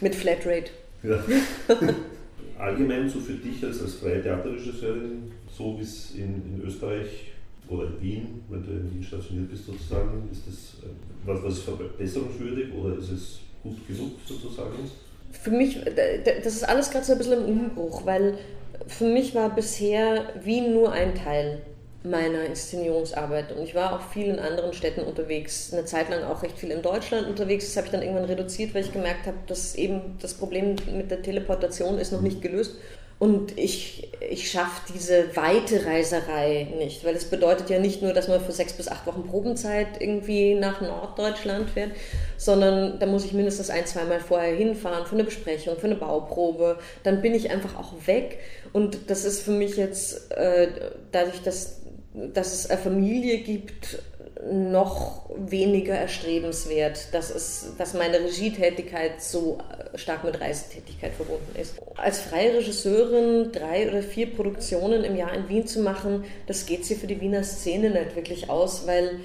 Mit 0.00 0.14
Flatrate. 0.14 0.70
Ja. 1.02 1.22
Allgemein 2.58 3.08
so 3.08 3.20
für 3.20 3.34
dich 3.34 3.62
als, 3.64 3.82
als 3.82 3.94
freie 3.94 4.22
Theaterregisseurin, 4.22 5.30
so 5.56 5.78
wie 5.78 5.82
es 5.82 6.14
in, 6.14 6.54
in 6.54 6.62
Österreich 6.64 7.32
oder 7.68 7.86
in 7.86 8.00
Wien, 8.00 8.44
wenn 8.48 8.62
du 8.62 8.70
in 8.70 8.94
Wien 8.94 9.02
stationiert 9.02 9.50
bist 9.50 9.66
sozusagen, 9.66 10.28
ist 10.30 10.46
das 10.46 10.82
äh, 10.84 10.92
was, 11.24 11.42
was 11.42 11.58
verbesserungswürdig 11.60 12.72
oder 12.72 12.96
ist 12.98 13.10
es 13.10 13.40
gut 13.62 13.86
genug 13.86 14.12
sozusagen? 14.26 14.90
Für 15.32 15.50
mich, 15.50 15.80
das 15.84 16.54
ist 16.54 16.68
alles 16.68 16.90
gerade 16.90 17.04
so 17.04 17.12
ein 17.12 17.18
bisschen 17.18 17.44
im 17.44 17.44
Umbruch, 17.44 18.06
weil 18.06 18.38
für 18.86 19.04
mich 19.04 19.34
war 19.34 19.54
bisher 19.54 20.32
Wien 20.44 20.72
nur 20.72 20.92
ein 20.92 21.14
Teil 21.14 21.62
meiner 22.04 22.44
Inszenierungsarbeit 22.44 23.52
und 23.52 23.62
ich 23.64 23.74
war 23.74 23.94
auch 23.94 24.12
viel 24.12 24.26
in 24.26 24.38
anderen 24.38 24.72
Städten 24.72 25.00
unterwegs, 25.00 25.72
eine 25.72 25.84
Zeit 25.84 26.08
lang 26.08 26.22
auch 26.22 26.42
recht 26.42 26.56
viel 26.56 26.70
in 26.70 26.82
Deutschland 26.82 27.26
unterwegs. 27.26 27.66
Das 27.66 27.76
habe 27.76 27.86
ich 27.86 27.92
dann 27.92 28.02
irgendwann 28.02 28.26
reduziert, 28.26 28.74
weil 28.74 28.84
ich 28.84 28.92
gemerkt 28.92 29.26
habe, 29.26 29.38
dass 29.48 29.74
eben 29.74 30.16
das 30.20 30.34
Problem 30.34 30.76
mit 30.96 31.10
der 31.10 31.22
Teleportation 31.22 31.98
ist 31.98 32.12
noch 32.12 32.20
nicht 32.20 32.40
gelöst. 32.42 32.76
Und 33.18 33.56
ich, 33.56 34.12
ich 34.28 34.50
schaffe 34.50 34.92
diese 34.92 35.34
weite 35.36 35.86
Reiserei 35.86 36.68
nicht, 36.76 37.02
weil 37.02 37.14
es 37.14 37.24
bedeutet 37.24 37.70
ja 37.70 37.78
nicht 37.78 38.02
nur, 38.02 38.12
dass 38.12 38.28
man 38.28 38.42
für 38.42 38.52
sechs 38.52 38.74
bis 38.74 38.88
acht 38.88 39.06
Wochen 39.06 39.26
Probenzeit 39.26 40.00
irgendwie 40.00 40.54
nach 40.54 40.82
Norddeutschland 40.82 41.70
fährt, 41.70 41.92
sondern 42.36 42.98
da 42.98 43.06
muss 43.06 43.24
ich 43.24 43.32
mindestens 43.32 43.70
ein, 43.70 43.86
zweimal 43.86 44.20
vorher 44.20 44.54
hinfahren 44.54 45.06
für 45.06 45.14
eine 45.14 45.24
Besprechung, 45.24 45.76
für 45.78 45.86
eine 45.86 45.94
Bauprobe. 45.94 46.78
Dann 47.04 47.22
bin 47.22 47.34
ich 47.34 47.50
einfach 47.50 47.78
auch 47.78 47.94
weg. 48.06 48.38
Und 48.74 49.08
das 49.08 49.24
ist 49.24 49.40
für 49.40 49.52
mich 49.52 49.76
jetzt, 49.76 50.30
äh, 50.32 50.68
dadurch, 51.10 51.40
dass, 51.42 51.80
dass 52.12 52.52
es 52.52 52.68
eine 52.68 52.78
Familie 52.78 53.38
gibt, 53.38 53.98
noch 54.44 55.30
weniger 55.34 55.94
erstrebenswert, 55.94 57.12
dass, 57.12 57.34
es, 57.34 57.72
dass 57.78 57.94
meine 57.94 58.20
Regietätigkeit 58.20 59.22
so 59.22 59.58
äh, 59.58 59.96
stark 59.96 60.24
mit 60.24 60.40
Reisetätigkeit 60.40 61.14
verbunden 61.14 61.58
ist. 61.58 61.74
Als 61.96 62.20
freie 62.20 62.54
Regisseurin 62.54 63.50
drei 63.52 63.88
oder 63.88 64.02
vier 64.02 64.34
Produktionen 64.34 65.04
im 65.04 65.16
Jahr 65.16 65.32
in 65.32 65.48
Wien 65.48 65.66
zu 65.66 65.80
machen, 65.80 66.24
das 66.46 66.66
geht 66.66 66.84
sich 66.84 66.98
für 66.98 67.06
die 67.06 67.20
Wiener 67.20 67.44
Szene 67.44 67.90
nicht 67.90 68.14
wirklich 68.14 68.50
aus, 68.50 68.86
weil 68.86 69.20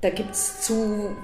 da 0.00 0.10
gibt 0.10 0.32
es 0.32 0.62
zu 0.62 1.14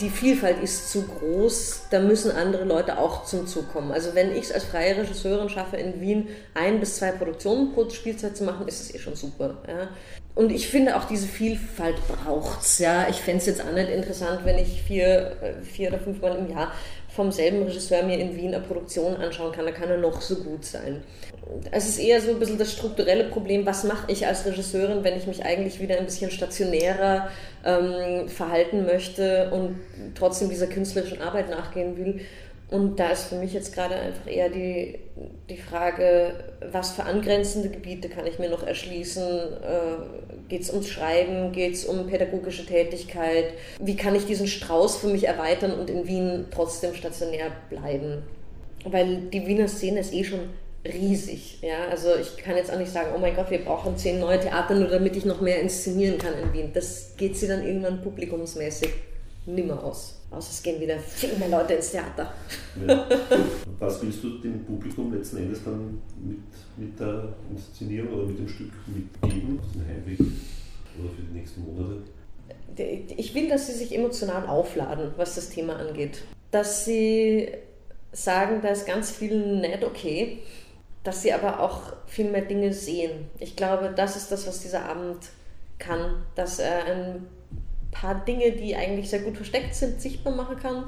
die 0.00 0.10
Vielfalt 0.10 0.62
ist 0.62 0.90
zu 0.90 1.02
groß, 1.02 1.82
da 1.90 2.00
müssen 2.00 2.30
andere 2.30 2.64
Leute 2.64 2.98
auch 2.98 3.24
zum 3.24 3.46
Zug 3.46 3.72
kommen. 3.72 3.92
Also 3.92 4.14
wenn 4.14 4.32
ich 4.32 4.44
es 4.44 4.52
als 4.52 4.64
freie 4.64 4.96
Regisseurin 4.96 5.48
schaffe, 5.48 5.76
in 5.76 6.00
Wien 6.00 6.28
ein 6.54 6.80
bis 6.80 6.96
zwei 6.96 7.12
Produktionen 7.12 7.72
pro 7.72 7.88
Spielzeit 7.90 8.36
zu 8.36 8.44
machen, 8.44 8.66
ist 8.68 8.80
es 8.80 8.94
eh 8.94 8.98
schon 8.98 9.16
super. 9.16 9.58
Ja. 9.68 9.88
Und 10.36 10.52
ich 10.52 10.68
finde 10.68 10.96
auch 10.96 11.04
diese 11.04 11.26
Vielfalt 11.26 11.96
braucht's. 12.06 12.78
Ja. 12.78 13.08
Ich 13.08 13.16
fände 13.16 13.38
es 13.38 13.46
jetzt 13.46 13.62
auch 13.62 13.72
nicht 13.72 13.88
interessant, 13.88 14.40
wenn 14.44 14.58
ich 14.58 14.82
vier, 14.82 15.32
äh, 15.42 15.62
vier 15.64 15.88
oder 15.88 15.98
fünf 15.98 16.20
Mal 16.20 16.36
im 16.36 16.50
Jahr 16.50 16.72
vom 17.08 17.32
selben 17.32 17.62
Regisseur 17.62 18.02
mir 18.02 18.18
in 18.18 18.36
Wien 18.36 18.54
eine 18.54 18.62
Produktion 18.62 19.16
anschauen 19.16 19.50
kann, 19.50 19.64
da 19.64 19.72
kann 19.72 19.88
er 19.88 19.96
noch 19.96 20.20
so 20.20 20.36
gut 20.36 20.66
sein. 20.66 21.02
Es 21.70 21.88
ist 21.88 21.98
eher 21.98 22.20
so 22.20 22.32
ein 22.32 22.38
bisschen 22.38 22.58
das 22.58 22.72
strukturelle 22.72 23.24
Problem, 23.24 23.64
was 23.64 23.84
mache 23.84 24.12
ich 24.12 24.26
als 24.26 24.44
Regisseurin, 24.44 25.02
wenn 25.02 25.16
ich 25.16 25.26
mich 25.26 25.42
eigentlich 25.42 25.80
wieder 25.80 25.96
ein 25.96 26.04
bisschen 26.04 26.30
stationärer 26.30 27.30
ähm, 27.64 28.28
verhalten 28.28 28.84
möchte 28.84 29.50
und 29.50 29.76
trotzdem 30.14 30.50
dieser 30.50 30.66
künstlerischen 30.66 31.22
Arbeit 31.22 31.48
nachgehen 31.48 31.96
will. 31.96 32.20
Und 32.68 32.98
da 32.98 33.10
ist 33.10 33.24
für 33.24 33.36
mich 33.36 33.52
jetzt 33.52 33.74
gerade 33.74 33.94
einfach 33.94 34.26
eher 34.26 34.48
die, 34.48 34.98
die 35.48 35.56
Frage, 35.56 36.32
was 36.72 36.92
für 36.92 37.04
angrenzende 37.04 37.68
Gebiete 37.68 38.08
kann 38.08 38.26
ich 38.26 38.40
mir 38.40 38.50
noch 38.50 38.66
erschließen? 38.66 39.22
Äh, 39.22 40.48
geht 40.48 40.62
es 40.62 40.70
ums 40.70 40.88
Schreiben? 40.88 41.52
Geht 41.52 41.74
es 41.74 41.84
um 41.84 42.08
pädagogische 42.08 42.66
Tätigkeit? 42.66 43.52
Wie 43.78 43.94
kann 43.94 44.16
ich 44.16 44.26
diesen 44.26 44.48
Strauß 44.48 44.96
für 44.96 45.06
mich 45.06 45.28
erweitern 45.28 45.78
und 45.78 45.90
in 45.90 46.08
Wien 46.08 46.46
trotzdem 46.50 46.94
stationär 46.94 47.52
bleiben? 47.70 48.24
Weil 48.84 49.18
die 49.32 49.46
Wiener 49.46 49.68
Szene 49.68 50.00
ist 50.00 50.12
eh 50.12 50.24
schon 50.24 50.50
riesig. 50.84 51.62
Ja? 51.62 51.86
Also 51.88 52.08
ich 52.20 52.36
kann 52.36 52.56
jetzt 52.56 52.72
auch 52.72 52.78
nicht 52.78 52.92
sagen, 52.92 53.10
oh 53.14 53.18
mein 53.18 53.36
Gott, 53.36 53.50
wir 53.50 53.64
brauchen 53.64 53.96
zehn 53.96 54.18
neue 54.18 54.40
Theater, 54.40 54.74
nur 54.74 54.88
damit 54.88 55.16
ich 55.16 55.24
noch 55.24 55.40
mehr 55.40 55.60
inszenieren 55.60 56.18
kann 56.18 56.34
in 56.34 56.52
Wien. 56.52 56.70
Das 56.74 57.12
geht 57.16 57.36
sie 57.36 57.46
dann 57.46 57.64
irgendwann 57.64 58.02
publikumsmäßig 58.02 58.90
nimmer 59.46 59.84
aus. 59.84 60.15
Außer 60.30 60.50
es 60.50 60.62
gehen 60.62 60.80
wieder 60.80 60.98
viel 60.98 61.36
mehr 61.38 61.48
Leute 61.48 61.74
ins 61.74 61.92
Theater. 61.92 62.32
Ja. 62.86 63.06
Was 63.78 64.02
willst 64.02 64.22
du 64.22 64.38
dem 64.38 64.64
Publikum 64.64 65.12
letzten 65.14 65.38
Endes 65.38 65.64
dann 65.64 66.02
mit, 66.20 66.38
mit 66.76 66.98
der 66.98 67.34
Inszenierung 67.50 68.12
oder 68.12 68.26
mit 68.26 68.38
dem 68.38 68.48
Stück 68.48 68.72
mitgeben, 68.86 69.60
auf 69.60 69.72
den 69.72 69.86
Heimweg 69.86 70.20
oder 70.20 71.10
für 71.14 71.22
die 71.22 71.38
nächsten 71.38 71.64
Monate? 71.64 72.02
Ich 73.16 73.34
will, 73.34 73.48
dass 73.48 73.66
sie 73.68 73.72
sich 73.72 73.94
emotional 73.94 74.46
aufladen, 74.46 75.12
was 75.16 75.36
das 75.36 75.48
Thema 75.48 75.76
angeht. 75.76 76.22
Dass 76.50 76.84
sie 76.84 77.48
sagen, 78.12 78.60
da 78.62 78.68
ist 78.68 78.86
ganz 78.86 79.10
viel 79.10 79.60
nicht 79.60 79.84
okay, 79.84 80.38
dass 81.04 81.22
sie 81.22 81.32
aber 81.32 81.60
auch 81.60 81.92
viel 82.06 82.30
mehr 82.30 82.42
Dinge 82.42 82.72
sehen. 82.72 83.28
Ich 83.38 83.56
glaube, 83.56 83.92
das 83.94 84.16
ist 84.16 84.32
das, 84.32 84.46
was 84.46 84.60
dieser 84.60 84.86
Abend 84.86 85.18
kann, 85.78 86.22
dass 86.34 86.58
er 86.58 86.84
ein 86.84 87.26
paar 88.00 88.24
Dinge, 88.24 88.52
die 88.52 88.76
eigentlich 88.76 89.10
sehr 89.10 89.20
gut 89.20 89.36
versteckt 89.36 89.74
sind, 89.74 90.00
sichtbar 90.00 90.34
machen 90.34 90.58
kann 90.58 90.84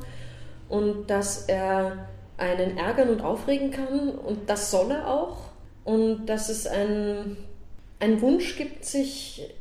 und 0.69 1.09
dass 1.09 1.49
er 1.49 2.09
einen 2.37 2.77
ärgern 2.77 3.11
und 3.11 3.21
aufregen 3.21 3.71
kann 3.71 4.11
und 4.11 4.49
das 4.49 4.71
soll 4.71 4.91
er 4.91 5.09
auch 5.09 5.51
und 5.85 6.27
dass 6.27 6.49
es 6.49 6.67
einen 6.67 7.37
Wunsch 8.21 8.57
gibt, 8.57 8.85
sich 8.85 9.55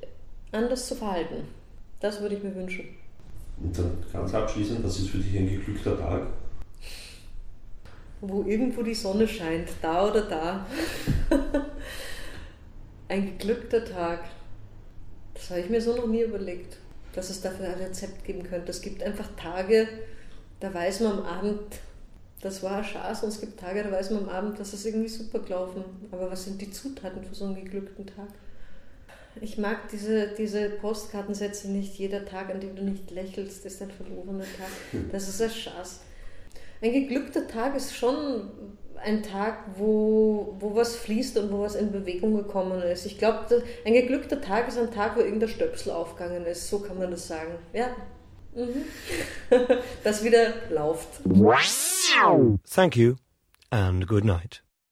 anders 0.52 0.88
zu 0.88 0.96
verhalten. 0.96 1.48
Das 2.00 2.22
würde 2.22 2.36
ich 2.36 2.44
mir 2.44 2.54
wünschen. 2.56 2.86
Und 3.60 3.76
dann 3.78 3.98
ganz 4.14 4.34
abschließend, 4.34 4.84
was 4.84 5.00
ist 5.00 5.10
für 5.10 5.18
dich 5.18 5.36
ein 5.36 5.50
geglückter 5.50 5.98
Tag? 5.98 6.28
Wo 8.22 8.44
irgendwo 8.44 8.84
die 8.84 8.94
Sonne 8.94 9.28
scheint, 9.28 9.70
da 9.82 10.08
oder 10.10 10.22
da. 10.22 10.66
ein 13.08 13.38
geglückter 13.38 13.84
Tag. 13.84 14.20
Das 15.34 15.50
habe 15.50 15.62
ich 15.62 15.70
mir 15.70 15.82
so 15.82 15.96
noch 15.96 16.08
nie 16.08 16.22
überlegt 16.22 16.78
dass 17.14 17.30
es 17.30 17.42
dafür 17.42 17.68
ein 17.68 17.74
Rezept 17.82 18.24
geben 18.24 18.44
könnte. 18.44 18.72
Es 18.72 18.82
gibt 18.82 19.04
einfach 19.04 19.30
Tage, 19.36 19.88
da 20.60 20.74
weiß 20.74 21.02
man 21.02 21.20
am 21.20 21.26
Abend, 21.26 21.80
das 22.42 22.62
war 22.62 22.84
Chance 22.84 23.26
und 23.26 23.32
es 23.32 23.42
gibt 23.42 23.60
Tage, 23.60 23.84
da 23.84 23.92
weiß 23.92 24.12
man 24.12 24.24
am 24.24 24.30
Abend, 24.30 24.60
dass 24.60 24.74
es 24.74 24.86
irgendwie 24.86 25.10
super 25.10 25.40
gelaufen. 25.40 25.84
Aber 26.12 26.32
was 26.32 26.46
sind 26.46 26.62
die 26.62 26.72
Zutaten 26.72 27.24
für 27.24 27.34
so 27.34 27.46
einen 27.46 27.56
geglückten 27.56 28.06
Tag? 28.06 28.30
Ich 29.42 29.58
mag 29.58 29.90
diese, 29.92 30.30
diese 30.30 30.70
Postkartensätze 30.70 31.70
nicht. 31.70 31.96
Jeder 31.96 32.26
Tag, 32.26 32.50
an 32.50 32.60
dem 32.60 32.76
du 32.76 32.84
nicht 32.84 33.12
lächelst, 33.12 33.66
ist 33.66 33.82
ein 33.82 33.92
verlorener 33.92 34.44
Tag. 34.44 35.02
Das 35.12 35.28
ist 35.28 35.42
ein 35.42 35.50
Schatz. 35.50 36.00
Ein 36.82 36.94
geglückter 36.94 37.48
Tag 37.48 37.76
ist 37.76 37.96
schon 37.96 38.52
ein 39.04 39.24
Tag, 39.24 39.60
wo, 39.78 40.56
wo 40.60 40.76
was 40.76 40.96
fließt 40.96 41.38
und 41.38 41.52
wo 41.52 41.62
was 41.62 41.76
in 41.76 41.92
Bewegung 41.92 42.36
gekommen 42.36 42.82
ist. 42.82 43.06
Ich 43.06 43.18
glaube, 43.18 43.64
ein 43.86 43.94
geglückter 43.94 44.42
Tag 44.42 44.68
ist 44.68 44.78
ein 44.78 44.92
Tag, 44.92 45.16
wo 45.16 45.22
irgendein 45.22 45.50
Stöpsel 45.50 45.92
aufgegangen 45.92 46.46
ist. 46.46 46.70
So 46.70 46.80
kann 46.80 46.98
man 46.98 47.12
das 47.12 47.28
sagen. 47.28 47.56
Ja. 47.74 47.90
Mhm. 48.56 48.84
das 50.04 50.24
wieder 50.24 50.54
läuft. 50.70 51.08
Thank 52.70 52.96
you 52.96 53.16
and 53.70 54.08
good 54.08 54.26
night. 54.26 54.67